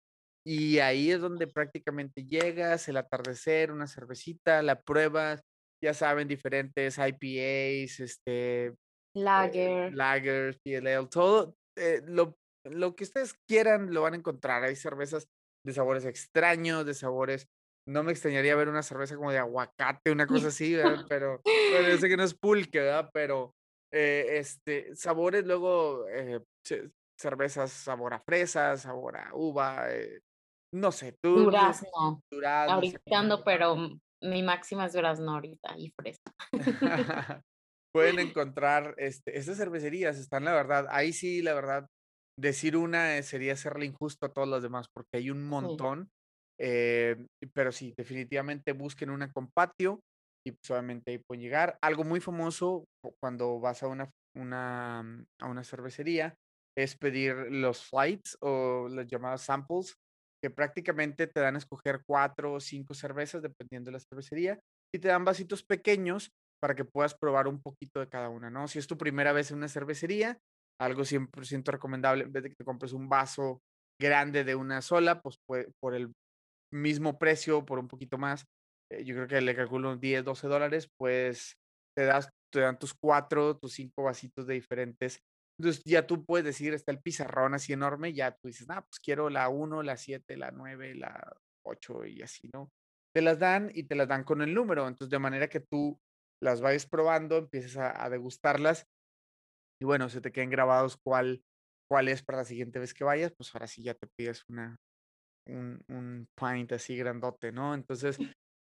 y 0.46 0.80
ahí 0.80 1.12
es 1.12 1.22
donde 1.22 1.48
prácticamente 1.48 2.26
llegas, 2.26 2.88
el 2.90 2.98
atardecer, 2.98 3.72
una 3.72 3.88
cervecita, 3.88 4.62
la 4.64 4.82
pruebas, 4.84 5.42
ya 5.84 5.94
saben, 5.94 6.28
diferentes 6.30 6.98
IPAs, 7.00 8.00
este, 8.02 8.68
eh, 8.68 8.74
Lager. 9.16 9.92
lagers, 9.92 10.60
ale, 10.66 11.08
todo, 11.10 11.56
eh, 11.76 12.02
lo 12.06 12.36
lo 12.66 12.96
que 12.96 13.04
ustedes 13.04 13.34
quieran 13.48 13.94
lo 13.94 14.02
van 14.04 14.14
a 14.14 14.18
encontrar. 14.18 14.64
Hay 14.64 14.76
cervezas 14.76 15.28
de 15.66 15.74
sabores 15.74 16.06
extraños, 16.06 16.86
de 16.86 16.94
sabores 16.94 17.48
no 17.88 18.04
me 18.04 18.12
extrañaría 18.12 18.56
ver 18.56 18.70
una 18.70 18.84
cerveza 18.84 19.16
como 19.16 19.32
de 19.32 19.40
aguacate, 19.40 20.12
una 20.12 20.26
cosa 20.26 20.48
así, 20.48 20.74
¿verdad? 20.74 21.06
Pero, 21.12 21.42
bueno, 21.44 21.90
yo 21.90 21.98
sé 21.98 22.08
que 22.08 22.18
no 22.18 22.24
es 22.24 22.34
pulque, 22.34 22.80
¿verdad? 22.80 23.10
Pero, 23.14 23.56
eh, 23.94 24.38
este, 24.38 24.96
sabores 24.96 25.46
luego, 25.46 26.08
eh, 26.08 26.42
ce 26.66 26.92
cervezas 27.20 27.72
sabor 27.72 28.14
a 28.14 28.20
fresa, 28.20 28.76
sabor 28.76 29.18
a 29.18 29.30
uva, 29.34 29.92
eh, 29.92 30.22
no 30.74 30.92
sé, 30.92 31.16
tú 31.24 31.36
Durazno. 31.36 32.22
durazno, 32.32 32.74
Ahorita 32.74 33.00
ando, 33.20 33.44
pero 33.44 33.76
mi 34.22 34.44
máxima 34.44 34.86
es 34.86 34.94
durazno 34.94 35.34
ahorita 35.34 35.76
y 35.78 35.92
fresa. 35.92 36.34
Pueden 37.96 38.18
encontrar, 38.18 38.96
este, 38.98 39.38
esas 39.38 39.56
cervecerías 39.58 40.18
están, 40.18 40.46
la 40.46 40.54
verdad, 40.54 40.88
ahí 40.90 41.14
sí, 41.14 41.44
la 41.44 41.54
verdad, 41.54 41.86
decir 42.36 42.76
una, 42.76 43.18
eh, 43.20 43.22
sería 43.24 43.56
serle 43.56 43.86
injusto 43.86 44.26
a 44.26 44.34
todos 44.34 44.48
los 44.48 44.64
demás, 44.64 44.88
porque 44.92 45.18
hay 45.18 45.30
un 45.30 45.44
Sí. 45.60 45.84
montón, 45.84 46.10
eh, 46.60 47.28
pero 47.54 47.72
sí, 47.72 47.94
definitivamente 47.96 48.72
busquen 48.74 49.12
una 49.12 49.32
con 49.32 49.52
patio 49.52 50.00
y, 50.44 50.54
pues, 50.54 50.72
obviamente 50.72 51.12
ahí 51.12 51.20
pueden 51.20 51.44
llegar. 51.44 51.78
Algo 51.84 52.04
muy 52.04 52.20
famoso 52.20 52.86
cu 53.04 53.14
cuando 53.22 53.60
vas 53.60 53.84
a 53.84 53.88
una 53.88 54.10
una 54.36 55.02
a 55.40 55.48
una 55.48 55.64
cervecería 55.64 56.34
es 56.76 56.96
pedir 56.98 57.36
los 57.52 57.84
flights 57.86 58.36
o 58.42 58.88
los 58.90 59.06
llamados 59.06 59.44
samples, 59.44 59.94
que 60.42 60.50
prácticamente 60.50 61.28
te 61.28 61.40
dan 61.42 61.54
a 61.56 61.60
escoger 61.60 62.02
4 62.08 62.54
o 62.54 62.60
5 62.60 62.96
cervezas, 62.96 63.44
dependiendo 63.44 63.90
de 63.92 63.94
la 63.94 64.00
cervecería, 64.00 64.60
y 64.92 64.98
te 65.00 65.10
dan 65.10 65.24
vasitos 65.26 65.62
pequeños 65.64 66.32
para 66.64 66.76
que 66.76 66.86
puedas 66.86 67.16
probar 67.16 67.50
un 67.50 67.62
poquito 67.62 68.00
de 68.02 68.10
cada 68.10 68.30
una, 68.30 68.50
¿no? 68.52 68.70
Si 68.70 68.80
es 68.80 68.88
tu 68.88 68.98
primera 68.98 69.34
vez 69.34 69.52
en 69.52 69.58
una 69.60 69.70
cervecería, 69.70 70.40
algo 70.82 71.06
100% 71.06 71.72
recomendable, 71.74 72.24
en 72.26 72.34
vez 72.34 72.44
de 72.44 72.50
que 72.52 72.56
te 72.58 72.66
compres 72.66 72.94
un 72.94 73.10
vaso 73.10 73.62
grande 74.02 74.46
de 74.46 74.56
una 74.56 74.82
sola, 74.82 75.22
pues, 75.22 75.38
pue 75.48 75.70
por 75.82 75.96
el 75.96 76.14
mismo 76.72 77.20
precio, 77.20 77.66
por 77.66 77.80
un 77.80 77.88
poquito 77.88 78.18
más, 78.18 78.46
eh, 78.92 79.04
yo 79.06 79.16
creo 79.16 79.28
que 79.28 79.42
le 79.42 79.56
calculo 79.56 79.90
unos 79.90 80.02
$10, 80.02 80.24
$12 80.24 80.90
pues, 80.98 81.56
te 81.96 82.06
das 82.06 82.30
te 82.52 82.60
dan 82.62 82.78
tus 82.80 82.94
4, 82.94 83.58
tus 83.58 83.74
5 83.74 84.04
vasitos 84.04 84.46
de 84.48 84.54
diferentes 84.56 85.20
entonces, 85.60 85.84
ya 85.86 86.08
tú 86.08 86.26
puedes 86.26 86.46
decir, 86.46 86.74
está 86.74 86.92
el 86.92 87.00
pizarrón 87.02 87.54
así 87.54 87.74
enorme, 87.74 88.14
ya 88.14 88.32
tú 88.32 88.48
dices: 88.48 88.68
"No, 88.68 88.76
pues 88.90 89.00
quiero 89.00 89.30
la 89.30 89.50
1, 89.50 89.84
la 89.84 89.98
7, 89.98 90.36
la 90.36 90.50
9, 90.52 90.96
la 90.96 91.32
8", 91.64 92.06
y 92.06 92.24
así, 92.24 92.50
¿no? 92.54 92.72
Te 93.16 93.22
las 93.22 93.38
dan 93.40 93.70
y 93.74 93.84
te 93.84 93.94
las 93.96 94.08
dan 94.08 94.24
con 94.24 94.42
el 94.42 94.54
número, 94.56 94.88
entonces, 94.88 95.12
de 95.12 95.20
manera 95.20 95.48
que 95.50 95.60
tú 95.60 96.00
las 96.44 96.62
vayas 96.62 96.86
probando, 96.86 97.38
empieces 97.38 97.78
a 97.78 98.04
a 98.04 98.10
degustarlas 98.10 98.86
y 99.82 99.86
bueno, 99.86 100.10
se 100.10 100.22
te 100.22 100.32
queden 100.32 100.50
grabados 100.50 100.98
cuál 101.04 101.44
cuál 101.90 102.08
es 102.08 102.24
para 102.24 102.40
la 102.40 102.46
siguiente 102.46 102.80
vez 102.80 102.94
que 102.94 103.04
vayas, 103.04 103.34
pues, 103.36 103.54
ahora 103.54 103.68
sí 103.68 103.84
ya 103.84 103.94
te 103.94 104.08
pides 104.08 104.44
una 104.48 104.78
un 105.48 105.84
un 105.90 106.28
pint 106.36 106.72
así 106.72 106.96
grandote, 106.96 107.52
¿no? 107.52 107.74
Entonces, 107.74 108.18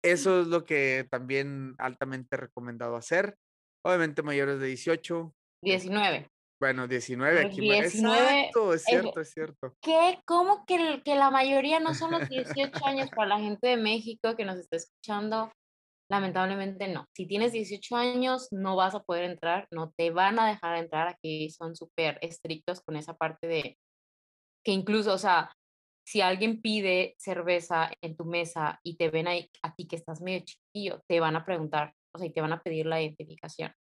eso 0.03 0.41
es 0.41 0.47
lo 0.47 0.65
que 0.65 1.07
también 1.11 1.75
altamente 1.79 2.37
recomendado 2.37 2.97
hacer. 2.97 3.37
Obviamente, 3.85 4.23
mayores 4.23 4.59
de 4.61 4.67
18, 4.69 5.35
eh, 5.63 5.67
19. 5.67 6.29
bueno, 6.59 6.89
19 6.89 7.43
Los 7.43 7.53
aquí 7.53 7.61
me 7.61 7.83
19, 7.83 8.41
exacto, 8.41 8.73
es 8.73 8.85
cierto, 8.85 9.21
es 9.21 9.31
cierto. 9.31 9.77
¿qué? 9.83 10.19
¿Cómo 10.27 10.65
que 10.67 11.03
que 11.05 11.15
la 11.17 11.31
mayoría 11.31 11.81
no 11.81 11.93
son 11.95 12.13
los 12.13 12.29
18 12.31 12.87
años? 12.87 13.11
Para 13.11 13.29
la 13.29 13.41
gente 13.41 13.69
de 13.69 13.77
México 13.77 14.35
que 14.37 14.47
nos 14.47 14.57
está 14.57 14.77
escuchando, 14.77 15.53
lamentablemente 16.11 16.89
no. 16.89 17.07
Si 17.15 17.27
tienes 17.27 17.53
18 17.53 17.97
años, 17.97 18.49
no 18.53 18.77
vas 18.77 18.95
a 18.95 19.03
poder 19.05 19.25
entrar, 19.25 19.67
no 19.73 19.93
te 19.97 20.11
van 20.11 20.39
a 20.39 20.49
dejar 20.49 20.77
entrar, 20.79 21.09
aquí 21.09 21.51
son 21.51 21.77
superestrictos 21.77 22.81
con 22.83 22.97
esa 22.97 23.15
parte 23.17 23.47
de 23.49 23.79
que 24.65 24.73
incluso, 24.73 25.13
o 25.15 25.19
sea, 25.19 25.53
si 26.07 26.21
alguien 26.21 26.61
pide 26.63 27.15
cerveza 27.19 27.91
en 28.03 28.17
tu 28.17 28.25
mesa 28.25 28.81
y 28.83 28.97
te 28.97 29.11
ven 29.11 29.29
ahí 29.29 29.51
a 29.63 29.75
ti 29.75 29.87
que 29.87 29.97
estás 29.97 30.21
medio 30.21 30.45
chiquillo, 30.45 31.03
te 31.09 31.21
van 31.21 31.37
a 31.37 31.45
preguntar, 31.45 31.95
o 32.15 32.19
sea, 32.19 32.29
y 32.29 32.33
te 32.33 32.41
van 32.41 32.53
a 32.53 32.63
pedir 32.63 32.87
la 32.87 33.01
identificación. 33.03 33.73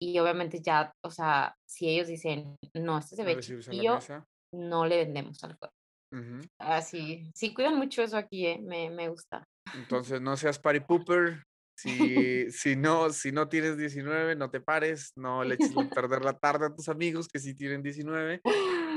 y 0.00 0.18
obviamente 0.20 0.60
ya, 0.62 0.92
o 1.04 1.10
sea, 1.10 1.56
si 1.66 1.88
ellos 1.88 2.08
dicen: 2.08 2.56
"No, 2.74 2.98
este 2.98 3.16
se 3.16 3.24
No 3.24 3.32
ve 3.32 3.36
le 3.36 3.42
sirves 3.42 3.68
a 3.68 3.74
la 3.74 3.84
chiquitillo", 3.84 3.98
mesa. 3.98 4.26
no 4.52 4.86
le 4.86 4.98
vendemos 4.98 5.42
alcohol. 5.44 5.70
Ujú. 6.12 6.48
Ah, 6.60 6.82
sí, 6.82 7.30
sí 7.34 7.54
cuidan 7.54 7.76
mucho 7.78 8.02
eso 8.02 8.16
aquí, 8.18 8.46
¿eh? 8.46 8.60
Me 8.62 8.90
me 8.90 9.08
gusta. 9.08 9.44
Entonces, 9.72 10.20
no 10.20 10.36
seas 10.36 10.58
party 10.58 10.80
pooper. 10.80 11.44
Si 11.78 12.46
si 12.50 12.74
no 12.76 13.10
si 13.10 13.30
no 13.30 13.48
tienes 13.48 13.76
19, 13.76 14.34
no 14.34 14.50
te 14.50 14.60
pares, 14.60 15.12
no 15.16 15.44
le 15.44 15.54
eches 15.54 15.76
a 15.76 15.88
perder 15.94 16.24
la 16.24 16.36
tarde 16.36 16.66
a 16.66 16.74
tus 16.74 16.88
amigos 16.88 17.28
que 17.28 17.38
sí 17.38 17.54
tienen 17.54 17.82
19. 17.82 18.40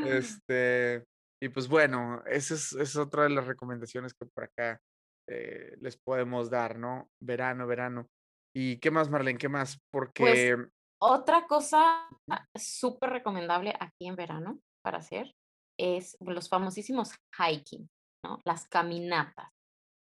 Este, 0.04 1.06
y 1.40 1.50
pues 1.50 1.68
bueno, 1.68 2.24
esa 2.26 2.56
es 2.56 2.74
es 2.74 2.96
otra 2.96 3.24
de 3.24 3.30
las 3.30 3.46
recomendaciones 3.46 4.16
que 4.16 4.26
por 4.26 4.46
acá, 4.46 4.82
eh, 5.28 5.78
les 5.80 5.96
podemos 5.96 6.50
dar, 6.50 6.80
¿no? 6.80 7.08
Verano, 7.20 7.68
verano. 7.68 8.10
¿Y 8.52 8.78
qué 8.78 8.90
más, 8.90 9.12
Marlene? 9.12 9.38
¿Qué 9.38 9.48
más? 9.48 9.76
Pues, 9.76 9.82
Porque 9.92 10.56
otra 11.00 11.46
cosa 11.48 12.08
Ujú. 12.28 12.40
superrecomendable 12.56 13.76
aquí 13.80 14.08
en 14.08 14.16
verano 14.16 14.60
para 14.84 14.98
hacer 14.98 15.36
es 15.78 16.18
los 16.20 16.50
famosísimos 16.50 17.14
hiking, 17.38 17.90
¿no? 18.24 18.40
Las 18.44 18.68
caminatas. 18.68 19.61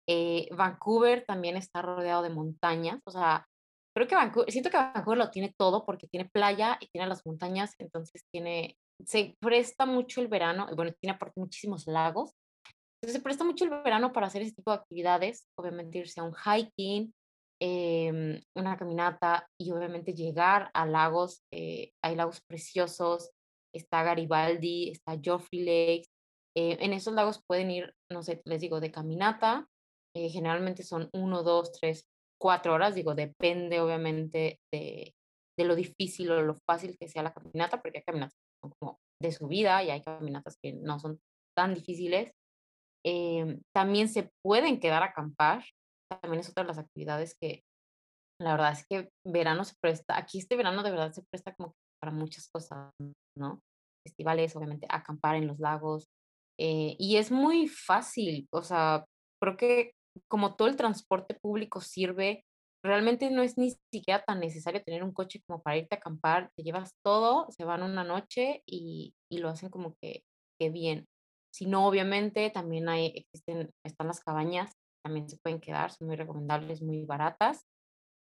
Eh, 0.07 0.47
Vancouver 0.51 1.25
también 1.25 1.57
está 1.57 1.81
rodeado 1.81 2.21
de 2.21 2.29
montañas, 2.29 3.01
o 3.05 3.11
sea, 3.11 3.45
creo 3.95 4.07
que 4.07 4.15
Vancouver 4.15 4.51
siento 4.51 4.69
que 4.69 4.77
Vancouver 4.77 5.17
lo 5.17 5.31
tiene 5.31 5.53
todo 5.57 5.85
porque 5.85 6.07
tiene 6.07 6.29
playa 6.29 6.77
y 6.79 6.87
tiene 6.87 7.07
las 7.07 7.25
montañas, 7.25 7.73
entonces 7.79 8.23
tiene 8.31 8.77
se 9.03 9.35
presta 9.39 9.85
mucho 9.85 10.21
el 10.21 10.27
verano, 10.27 10.67
bueno, 10.75 10.93
tiene 10.99 11.15
aparte 11.15 11.39
muchísimos 11.39 11.87
lagos. 11.87 12.33
Entonces, 13.01 13.17
se 13.17 13.21
presta 13.23 13.43
mucho 13.43 13.65
el 13.65 13.71
verano 13.71 14.13
para 14.13 14.27
hacer 14.27 14.41
ese 14.41 14.55
tipo 14.55 14.71
de 14.71 14.77
actividades, 14.77 15.47
obviamente 15.57 15.99
irse 15.99 16.21
a 16.21 16.23
un 16.23 16.33
hiking, 16.33 17.13
em, 17.59 18.41
una 18.55 18.77
caminata 18.77 19.47
y 19.59 19.71
obviamente 19.71 20.13
llegar 20.13 20.69
a 20.73 20.85
lagos, 20.85 21.43
eh, 21.51 21.91
hay 22.03 22.15
lagos 22.15 22.41
preciosos, 22.47 23.31
está 23.73 24.03
Garibaldi, 24.03 24.89
está 24.89 25.19
Joffrey 25.23 25.61
Lake, 25.61 26.07
eh, 26.57 26.77
en 26.79 26.93
esos 26.93 27.13
lagos 27.13 27.43
pueden 27.45 27.69
ir, 27.69 27.93
no 28.09 28.23
sé, 28.23 28.41
les 28.45 28.61
digo, 28.61 28.79
de 28.79 28.91
caminata, 28.91 29.67
eh, 30.15 30.29
generalmente 30.29 30.83
son 30.83 31.09
1, 31.13 31.43
2, 31.43 31.71
3, 31.73 32.05
4 32.41 32.73
horas, 32.73 32.95
digo, 32.95 33.15
depende 33.15 33.79
obviamente 33.79 34.59
de 34.73 35.13
de 35.57 35.65
lo 35.65 35.75
difícil 35.75 36.31
o 36.31 36.41
lo 36.41 36.55
fácil 36.67 36.97
que 36.99 37.07
sea 37.07 37.23
la 37.23 37.33
caminata, 37.33 37.81
porque 37.81 37.99
hay 37.99 38.03
caminatas 38.03 38.37
como 38.59 38.99
de 39.21 39.31
subida 39.31 39.83
y 39.83 39.89
hay 39.89 40.01
caminatas 40.01 40.57
que 40.61 40.73
no 40.73 40.99
son 40.99 41.19
tan 41.55 41.73
difíciles. 41.73 42.31
Em, 43.05 43.61
también 43.73 44.09
se 44.09 44.29
pueden 44.43 44.79
quedar 44.79 45.03
a 45.03 45.07
acampar, 45.07 45.63
también 46.21 46.41
es 46.41 46.49
otra 46.49 46.63
de 46.63 46.67
las 46.67 46.77
actividades 46.77 47.35
que 47.39 47.61
la 48.41 48.51
verdad 48.51 48.73
es 48.73 48.85
que 48.87 49.09
verano 49.25 49.63
se 49.63 49.75
presta 49.81 50.17
aquí 50.17 50.39
este 50.39 50.57
verano 50.57 50.83
de 50.83 50.91
verdad 50.91 51.13
se 51.13 51.23
presta 51.31 51.55
como 51.55 51.73
para 52.01 52.11
muchas 52.11 52.49
cosas, 52.49 52.91
¿no? 53.37 53.61
Festivales, 54.05 54.55
obviamente, 54.55 54.87
acampar 54.89 55.35
en 55.35 55.47
los 55.47 55.59
lagos, 55.59 56.05
eh, 56.59 56.95
y 56.99 57.17
es 57.17 57.31
muy 57.31 57.67
fácil, 57.67 58.47
o 58.51 58.61
sea, 58.61 59.05
creo 59.41 59.57
que 59.57 59.91
como 60.27 60.55
todo 60.55 60.67
el 60.67 60.75
transporte 60.75 61.35
público 61.35 61.81
sirve, 61.81 62.45
realmente 62.83 63.31
no 63.31 63.41
es 63.43 63.57
ni 63.57 63.71
siquiera 63.93 64.23
tan 64.23 64.39
necesario 64.39 64.83
tener 64.83 65.03
un 65.03 65.13
coche 65.13 65.41
como 65.47 65.61
para 65.63 65.77
irte 65.77 65.95
a 65.95 65.97
acampar, 65.99 66.51
te 66.55 66.63
llevas 66.63 66.91
todo, 67.03 67.47
se 67.51 67.65
van 67.65 67.83
una 67.83 68.03
noche 68.03 68.61
y 68.65 69.13
y 69.31 69.39
lo 69.39 69.49
hacen 69.49 69.69
como 69.69 69.95
que 70.01 70.23
que 70.59 70.69
bien. 70.69 71.05
Si 71.53 71.65
no, 71.67 71.87
obviamente, 71.87 72.49
también 72.51 72.89
hay 72.89 73.07
existen 73.15 73.71
están 73.85 74.07
las 74.07 74.19
cabañas, 74.21 74.73
también 75.03 75.29
se 75.29 75.37
pueden 75.37 75.59
quedar, 75.61 75.91
son 75.91 76.07
muy 76.07 76.15
recomendables, 76.17 76.81
muy 76.81 77.05
baratas. 77.05 77.65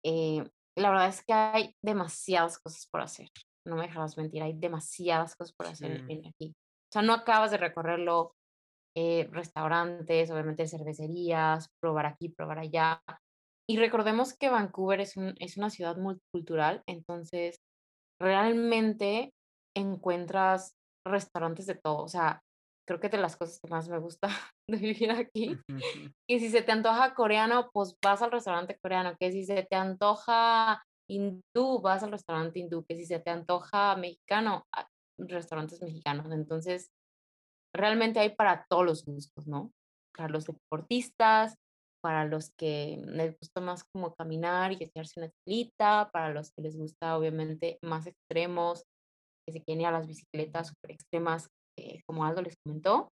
Eh, 0.04 0.44
la 0.78 0.90
verdad 0.92 1.08
es 1.10 1.24
que 1.26 1.34
hay 1.34 1.76
demasiadas 1.84 2.60
cosas 2.60 2.88
por 2.92 3.02
hacer, 3.02 3.30
no 3.66 3.76
me 3.78 3.84
dejarás 3.84 4.18
mentir, 4.18 4.44
hay 4.44 4.54
demasiadas 4.54 5.36
cosas 5.36 5.54
por 5.56 5.68
hacer 5.68 5.98
Sí. 5.98 6.04
en 6.10 6.28
aquí. 6.28 6.54
O 6.56 6.92
sea, 6.94 7.02
no 7.02 7.14
acabas 7.14 7.52
de 7.52 7.58
recorrerlo, 7.58 8.36
eh, 8.96 9.28
restaurantes, 9.32 10.32
obviamente 10.32 10.68
cervecerías, 10.68 11.70
probar 11.82 12.06
aquí, 12.06 12.30
probar 12.30 12.60
allá. 12.60 13.02
Y 13.70 13.78
recordemos 13.78 14.36
que 14.38 14.50
Vancouver 14.50 15.02
es 15.02 15.18
un 15.18 15.36
es 15.40 15.58
una 15.58 15.70
ciudad 15.70 15.98
multicultural, 15.98 16.84
entonces, 16.88 17.58
realmente 18.22 19.34
encuentras 19.76 20.74
restaurantes 21.06 21.66
de 21.68 21.76
todo, 21.76 22.04
o 22.04 22.08
sea, 22.08 22.42
creo 22.88 23.00
que 23.00 23.10
de 23.10 23.18
las 23.18 23.36
cosas 23.36 23.60
que 23.60 23.70
más 23.70 23.90
me 23.90 24.00
gusta 24.00 24.30
de 24.70 24.78
vivir 24.78 25.12
aquí, 25.12 25.58
y 26.30 26.40
si 26.40 26.50
se 26.50 26.62
te 26.62 26.72
antoja 26.72 27.14
coreano, 27.16 27.70
pues 27.74 27.96
vas 28.04 28.22
al 28.22 28.32
restaurante 28.32 28.78
coreano, 28.82 29.16
que 29.20 29.32
si 29.32 29.46
se 29.46 29.64
te 29.64 29.76
antoja 29.76 30.84
hindú, 31.10 31.82
vas 31.82 32.04
al 32.04 32.12
restaurante 32.12 32.60
hindú, 32.60 32.86
que 32.88 32.96
si 32.96 33.06
se 33.06 33.20
te 33.20 33.30
antoja 33.30 33.96
mexicano, 33.96 34.64
ah, 34.76 34.88
restaurantes 35.18 35.82
mexicanos. 35.82 36.32
Entonces, 36.32 36.90
realmente 37.76 38.20
hay 38.20 38.36
para 38.36 38.66
todos 38.70 38.86
los 38.86 39.06
gustos, 39.06 39.48
¿no? 39.48 39.72
Para 40.16 40.30
los 40.30 40.46
deportistas, 40.46 41.56
para 42.02 42.26
los 42.26 42.52
que 42.58 43.02
les 43.08 43.36
gusta 43.40 43.62
más 43.62 43.84
como 43.84 44.14
caminar 44.14 44.72
y 44.72 44.84
echarse 44.84 45.20
una 45.20 45.32
chelita, 45.32 46.10
para 46.14 46.30
los 46.30 46.52
que 46.52 46.62
les 46.62 46.78
gusta, 46.78 47.18
obviamente, 47.18 47.80
más 47.82 48.06
extremos, 48.06 48.84
que 49.46 49.54
se 49.54 49.64
quieren 49.64 49.82
ir 49.82 49.88
a 49.88 49.92
las 49.92 50.08
bicicletas 50.08 50.68
superextremas, 50.68 51.50
eh, 51.80 52.02
como 52.06 52.24
Aldo 52.24 52.42
les 52.42 52.56
comentó. 52.64 53.10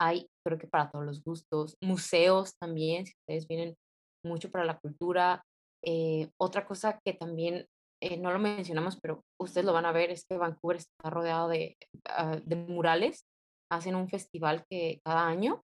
Hay, 0.00 0.26
creo 0.44 0.58
que 0.58 0.66
para 0.66 0.90
todos 0.90 1.04
los 1.04 1.22
gustos, 1.22 1.76
museos 1.80 2.54
también, 2.58 3.06
si 3.06 3.12
ustedes 3.20 3.46
vienen 3.46 3.76
mucho 4.24 4.50
para 4.50 4.64
la 4.64 4.78
cultura. 4.78 5.44
Eh, 5.84 6.30
otra 6.40 6.66
cosa 6.66 6.98
que 7.04 7.12
también, 7.12 7.66
eh, 8.02 8.16
no 8.16 8.32
lo 8.32 8.38
mencionamos, 8.38 8.98
pero 9.00 9.22
ustedes 9.40 9.64
lo 9.64 9.72
van 9.72 9.86
a 9.86 9.92
ver, 9.92 10.10
es 10.10 10.24
que 10.26 10.36
Vancouver 10.36 10.78
está 10.78 11.10
rodeado 11.10 11.48
de, 11.48 11.76
ah, 12.08 12.40
de 12.42 12.56
murales, 12.56 13.24
hacen 13.70 13.94
un 13.94 14.08
festival 14.08 14.64
que 14.68 15.00
cada 15.04 15.26
año, 15.26 15.62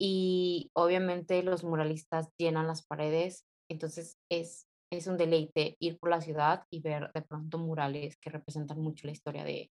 y 0.00 0.70
obviamente 0.74 1.42
los 1.42 1.64
muralistas 1.64 2.28
llenan 2.38 2.66
las 2.66 2.86
paredes, 2.86 3.46
entonces 3.70 4.16
es 4.30 4.64
es 4.90 5.06
un 5.06 5.18
deleite 5.18 5.76
ir 5.80 5.98
por 5.98 6.08
la 6.08 6.22
ciudad 6.22 6.64
y 6.72 6.80
ver 6.80 7.10
de 7.12 7.20
pronto 7.20 7.58
murales 7.58 8.16
que 8.22 8.30
representan 8.30 8.80
mucho 8.80 9.06
la 9.06 9.12
historia 9.12 9.44
de 9.44 9.70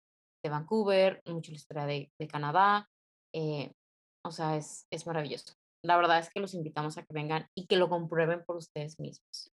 de 0.44 0.50
Vancouver, 0.50 1.20
mucho 1.26 1.50
la 1.50 1.56
historia 1.56 1.86
de 1.86 2.10
de 2.18 2.28
Canadá, 2.28 2.86
eh, 3.34 3.72
o 4.24 4.30
sea, 4.30 4.56
es 4.56 4.86
es 4.92 5.06
maravilloso. 5.06 5.54
La 5.84 5.96
verdad 5.96 6.18
es 6.18 6.30
que 6.30 6.40
los 6.40 6.54
invitamos 6.54 6.98
a 6.98 7.02
que 7.02 7.14
vengan 7.14 7.46
y 7.56 7.66
que 7.66 7.76
lo 7.76 7.88
comprueben 7.88 8.44
por 8.44 8.56
ustedes 8.56 9.00
mismos. 9.00 9.50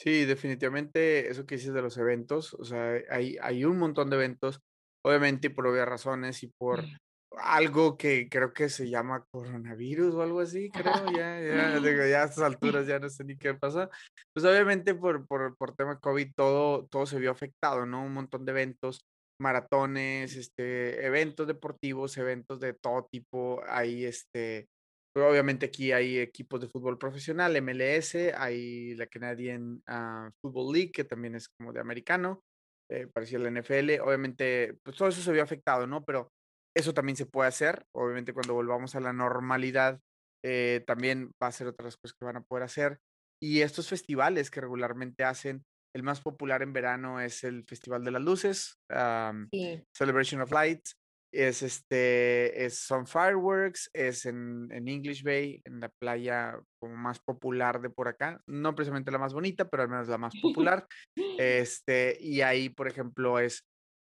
Sí, 0.00 0.24
definitivamente 0.24 1.30
eso 1.30 1.46
que 1.46 1.56
dices 1.56 1.72
de 1.72 1.82
los 1.82 1.96
eventos, 1.96 2.54
o 2.54 2.64
sea, 2.64 3.00
hay 3.10 3.36
hay 3.40 3.64
un 3.64 3.78
montón 3.78 4.10
de 4.10 4.16
eventos, 4.16 4.60
obviamente, 5.04 5.46
y 5.46 5.50
por 5.50 5.66
obvias 5.66 5.88
razones 5.88 6.42
y 6.42 6.48
por 6.48 6.84
algo 7.36 7.96
que 7.96 8.28
creo 8.28 8.52
que 8.52 8.68
se 8.68 8.88
llama 8.88 9.24
coronavirus 9.30 10.14
o 10.14 10.22
algo 10.22 10.40
así, 10.40 10.70
creo, 10.70 10.84
ya 11.16 11.40
ya 11.40 11.80
digo, 11.80 12.06
ya 12.06 12.22
a 12.22 12.24
estas 12.26 12.44
alturas 12.44 12.86
ya 12.86 12.98
no 12.98 13.08
sé 13.10 13.24
ni 13.24 13.36
qué 13.36 13.54
pasa. 13.54 13.90
Pues, 14.32 14.44
obviamente, 14.44 14.94
por 14.94 15.26
por 15.26 15.56
por 15.56 15.74
tema 15.74 15.98
COVID 15.98 16.32
todo 16.34 16.86
todo 16.86 17.06
se 17.06 17.18
vio 17.18 17.30
afectado, 17.30 17.86
¿no? 17.86 18.04
Un 18.04 18.14
montón 18.14 18.44
de 18.44 18.52
eventos, 18.52 19.00
maratones, 19.40 20.36
este, 20.36 21.04
eventos 21.04 21.46
deportivos, 21.46 22.16
eventos 22.16 22.60
de 22.60 22.74
todo 22.74 23.08
tipo. 23.10 23.62
Hay, 23.66 24.04
este, 24.04 24.66
obviamente, 25.14 25.66
aquí 25.66 25.92
hay 25.92 26.18
equipos 26.18 26.60
de 26.60 26.68
fútbol 26.68 26.98
profesional, 26.98 27.60
MLS, 27.62 28.34
hay 28.36 28.94
la 28.94 29.06
Canadian, 29.06 29.82
ah, 29.86 30.30
Football 30.42 30.72
League, 30.72 30.92
que 30.92 31.04
también 31.04 31.34
es 31.34 31.48
como 31.48 31.72
de 31.72 31.80
americano, 31.80 32.42
eh, 32.90 33.06
parecido 33.12 33.40
a 33.40 33.44
la 33.44 33.60
NFL. 33.60 34.00
Obviamente, 34.00 34.76
pues, 34.82 34.96
todo 34.96 35.08
eso 35.08 35.20
se 35.22 35.32
vio 35.32 35.42
afectado, 35.42 35.86
¿no? 35.86 36.04
Pero 36.04 36.30
eso 36.78 36.94
también 36.94 37.16
se 37.16 37.26
puede 37.26 37.48
hacer. 37.48 37.84
Obviamente, 37.92 38.32
cuando 38.32 38.54
volvamos 38.54 38.94
a 38.94 39.00
la 39.00 39.12
normalidad, 39.12 40.00
eh, 40.44 40.84
también 40.86 41.32
va 41.42 41.48
a 41.48 41.52
ser 41.52 41.66
otras 41.66 41.96
cosas 41.96 42.16
que 42.16 42.24
van 42.24 42.36
a 42.36 42.42
poder 42.42 42.62
hacer. 42.62 43.00
Y 43.42 43.60
estos 43.60 43.88
festivales 43.88 44.50
que 44.50 44.60
regularmente 44.60 45.24
hacen, 45.24 45.64
el 45.94 46.02
más 46.02 46.20
popular 46.20 46.62
en 46.62 46.72
verano 46.72 47.20
es 47.20 47.44
el 47.44 47.64
Festival 47.64 48.04
de 48.04 48.10
las 48.12 48.22
Luces, 48.22 48.78
am, 48.90 49.48
Sí. 49.52 49.82
Celebration 49.96 50.40
of 50.40 50.52
Lights, 50.52 50.96
es, 51.32 51.62
este, 51.62 52.64
es 52.64 52.78
son 52.78 53.06
fireworks, 53.06 53.90
es 53.92 54.24
en 54.24 54.68
en 54.72 54.88
English 54.88 55.22
Bay, 55.22 55.60
en 55.64 55.80
la 55.80 55.90
playa 56.00 56.58
como 56.80 56.96
más 56.96 57.18
popular 57.20 57.80
de 57.80 57.90
por 57.90 58.08
acá, 58.08 58.40
no 58.46 58.74
precisamente 58.74 59.10
la 59.10 59.18
más 59.18 59.34
bonita, 59.34 59.68
pero 59.68 59.82
al 59.82 59.88
menos 59.88 60.08
la 60.08 60.18
más 60.18 60.32
popular. 60.42 60.86
Este, 61.38 62.16
y 62.20 62.40
ahí, 62.40 62.68
por 62.70 62.88
ejemplo, 62.88 63.38
es 63.38 63.67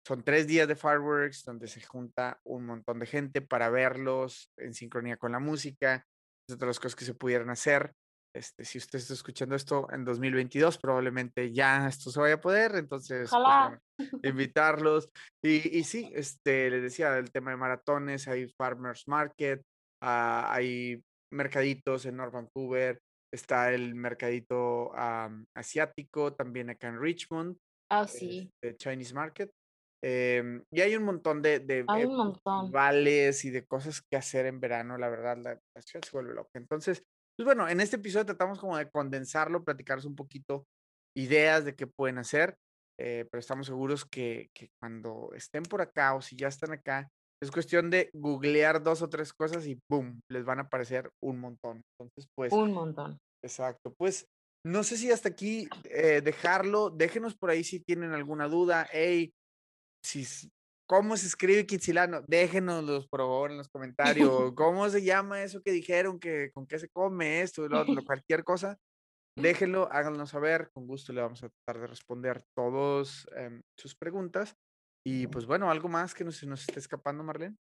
son 0.10 0.24
3 0.24 0.48
días 0.48 0.68
de 0.68 0.76
fireworks, 0.76 1.46
donde 1.46 1.68
se 1.68 1.82
junta 1.82 2.40
un 2.44 2.66
montón 2.66 2.98
de 2.98 3.06
gente 3.06 3.42
para 3.42 3.70
verlos 3.70 4.52
en 4.58 4.74
sincronía 4.74 5.18
con 5.18 5.32
la 5.32 5.38
música, 5.38 6.04
es 6.48 6.56
otra 6.56 6.66
de 6.66 6.70
las 6.72 6.80
cosas 6.80 6.96
que 6.96 7.06
se 7.06 7.14
pudieran 7.14 7.52
hacer. 7.52 7.94
Este, 8.36 8.66
si 8.66 8.80
usted 8.80 8.98
está 8.98 9.14
escuchando 9.14 9.56
esto 9.56 9.88
en 9.92 10.04
2022, 10.06 10.80
probablemente 10.80 11.52
ya 11.52 11.88
esto 11.88 12.10
se 12.10 12.20
vaya 12.20 12.36
a 12.36 12.42
poder, 12.42 12.76
entonces, 12.78 13.30
pues, 13.30 13.44
bueno, 13.44 13.80
invitarlos. 14.24 15.12
Y 15.44 15.78
y 15.78 15.84
sí, 15.84 16.12
este, 16.16 16.72
les 16.72 16.82
decía 16.82 17.16
el 17.16 17.30
tema 17.32 17.52
de 17.52 17.58
maratones, 17.58 18.28
hay 18.28 18.48
farmers 18.58 19.08
market, 19.08 19.62
ah, 20.02 20.52
hay 20.52 21.04
mercaditos 21.32 22.08
en 22.08 22.18
North 22.18 22.34
Vancouver, 22.34 23.00
está 23.32 23.72
el 23.72 23.94
mercadito, 23.94 24.92
asiático 25.56 26.34
también 26.34 26.72
acá 26.72 26.88
en 26.88 27.00
Richmond. 27.00 27.58
Ah, 27.92 28.08
sí. 28.08 28.52
de 28.64 28.76
Chinese 28.76 29.14
Market. 29.14 29.52
Em, 30.02 30.64
y 30.72 30.82
hay 30.82 30.96
un 30.96 31.04
montón 31.04 31.42
de, 31.42 31.60
de, 31.60 31.84
Hay 31.88 32.04
eh, 32.04 32.08
un 32.08 32.16
montón. 32.18 32.62
festivales 32.62 33.44
y 33.46 33.50
de 33.50 33.66
cosas 33.66 34.02
que 34.02 34.18
hacer 34.18 34.46
en 34.46 34.60
verano, 34.60 34.98
la 34.98 35.10
verdad, 35.10 35.38
la, 35.38 35.60
la 35.76 35.82
ciudad 35.82 36.04
se 36.06 36.12
vuelve 36.12 36.34
loca. 36.34 36.52
Entonces, 36.56 37.04
pues 37.38 37.46
bueno, 37.46 37.68
en 37.68 37.82
este 37.82 37.98
episodio 37.98 38.26
tratamos 38.26 38.60
como 38.60 38.78
de 38.78 38.90
condensarlo, 38.90 39.64
platicaros 39.64 40.06
un 40.06 40.16
poquito 40.16 40.66
ideas 41.18 41.66
de 41.66 41.76
qué 41.76 41.88
pueden 41.88 42.18
hacer, 42.18 42.56
eh, 43.00 43.26
pero 43.32 43.40
estamos 43.40 43.68
seguros 43.68 44.06
que, 44.06 44.50
que 44.54 44.70
cuando 44.80 45.32
estén 45.34 45.64
por 45.64 45.82
acá 45.82 46.16
o 46.16 46.22
si 46.22 46.36
ya 46.38 46.48
están 46.48 46.72
acá, 46.72 47.10
es 47.42 47.52
cuestión 47.52 47.90
de 47.90 48.10
googlear 48.14 48.84
dos 48.84 49.02
o 49.02 49.10
tres 49.10 49.34
cosas 49.34 49.66
y 49.66 49.80
¡boom! 49.90 50.20
Les 50.30 50.44
van 50.44 50.60
a 50.60 50.64
aparecer 50.64 51.10
un 51.24 51.40
montón. 51.40 51.82
Entonces, 51.98 52.30
pues, 52.36 52.52
Un 52.52 52.74
montón. 52.74 53.18
exacto. 53.44 53.94
Pues, 53.98 54.28
no 54.66 54.84
sé 54.84 54.98
si 54.98 55.10
hasta 55.10 55.30
aquí 55.30 55.70
eh, 55.86 56.20
dejarlo. 56.22 56.90
Déjenos 56.90 57.38
por 57.38 57.50
ahí 57.50 57.64
si 57.64 57.80
tienen 57.80 58.12
alguna 58.12 58.50
duda. 58.50 58.86
Hey, 58.92 59.32
si, 60.04 60.26
¿cómo 60.88 61.16
se 61.18 61.28
escribe 61.28 61.66
Kitsilano? 61.66 62.22
Déjenoslos 62.28 63.08
por 63.08 63.20
favor 63.22 63.52
en 63.52 63.58
los 63.58 63.70
comentarios. 63.70 64.52
¿Cómo 64.56 64.90
se 64.90 65.04
llama 65.04 65.44
eso 65.44 65.62
que 65.62 65.72
dijeron? 65.72 66.20
que 66.20 66.52
¿Con 66.52 66.66
qué 66.68 66.80
se 66.80 66.90
come 66.90 67.42
esto? 67.42 67.68
Lo, 67.68 67.84
lo- 67.84 68.04
cualquier 68.06 68.44
cosa. 68.44 68.78
Déjenlo, 69.38 69.88
háganos 69.92 70.32
saber. 70.32 70.70
Con 70.74 70.88
gusto 70.88 71.14
le 71.14 71.22
vamos 71.22 71.44
a 71.44 71.50
tratar 71.50 71.82
de 71.82 71.88
responder 71.88 72.44
todas 72.56 73.28
sus 73.78 73.96
preguntas. 73.96 74.56
Y 75.06 75.28
pues 75.28 75.46
bueno, 75.46 75.72
algo 75.72 75.88
más 75.88 76.14
que 76.14 76.26
nos, 76.26 76.44
nos 76.44 76.62
esté 76.62 76.80
escapando, 76.80 77.24
Marlene. 77.24 77.56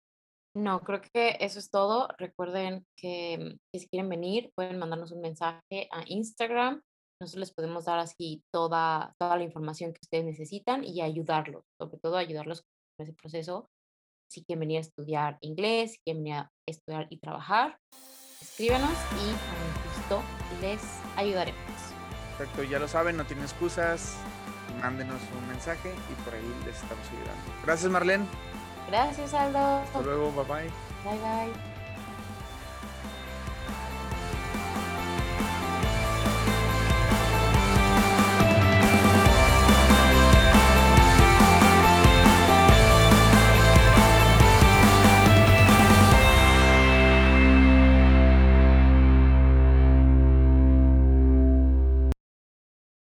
No, 0.57 0.81
creo 0.83 1.01
que 1.01 1.37
eso 1.41 1.59
es 1.59 1.69
todo. 1.69 2.09
Recuerden 2.17 2.87
que, 2.97 3.39
mm, 3.39 3.59
que 3.73 3.79
si 3.81 3.89
quieren 3.89 4.09
venir, 4.09 4.53
pueden 4.55 4.79
mandarnos 4.79 5.11
un 5.11 5.21
mensaje 5.21 5.89
a 5.91 6.05
Instagram. 6.07 6.81
Nosotros 7.25 7.41
les 7.41 7.55
podemos 7.55 7.87
dar 7.87 7.99
así 7.99 8.45
toda, 8.53 9.15
toda 9.19 9.39
la 9.39 9.45
información 9.45 9.95
que 9.95 10.01
ustedes 10.03 10.27
necesitan 10.27 10.85
y 10.85 11.01
ayudarlos, 11.01 11.65
sobre 11.79 11.99
todo 11.99 12.19
ayudarlos 12.19 12.61
con 12.61 13.07
ese 13.07 13.15
proceso. 13.15 13.71
Si 14.31 14.45
quieren 14.45 14.61
venir 14.61 14.77
a 14.77 14.81
estudiar 14.83 15.39
inglés, 15.41 15.93
si 15.93 15.99
quieren 16.05 16.23
venir 16.23 16.39
a 16.41 16.53
estudiar 16.67 17.07
y 17.09 17.19
trabajar, 17.19 17.79
escríbanos 18.43 18.93
y 19.13 19.31
con 19.31 20.21
gusto 20.21 20.23
les 20.61 20.83
ayudaremos. 21.17 21.63
Perfecto, 22.37 22.63
ya 22.65 22.79
lo 22.79 22.89
saben, 22.89 23.17
no 23.17 23.25
tienen 23.25 23.47
excusas. 23.47 24.19
Mándenos 24.83 25.23
un 25.41 25.49
mensaje 25.49 25.95
y 25.95 26.25
por 26.25 26.35
ahí 26.35 26.55
les 26.67 26.77
estamos 26.77 27.09
ayudando. 27.09 27.53
Gracias, 27.65 27.91
Marlene. 27.91 28.27
Gracias, 28.89 29.33
Aldo. 29.33 29.59
Hasta 29.59 30.03
luego, 30.03 30.31
bye 30.33 30.45
bye. 30.45 30.71
Bye, 31.11 31.21
bye. 31.21 31.74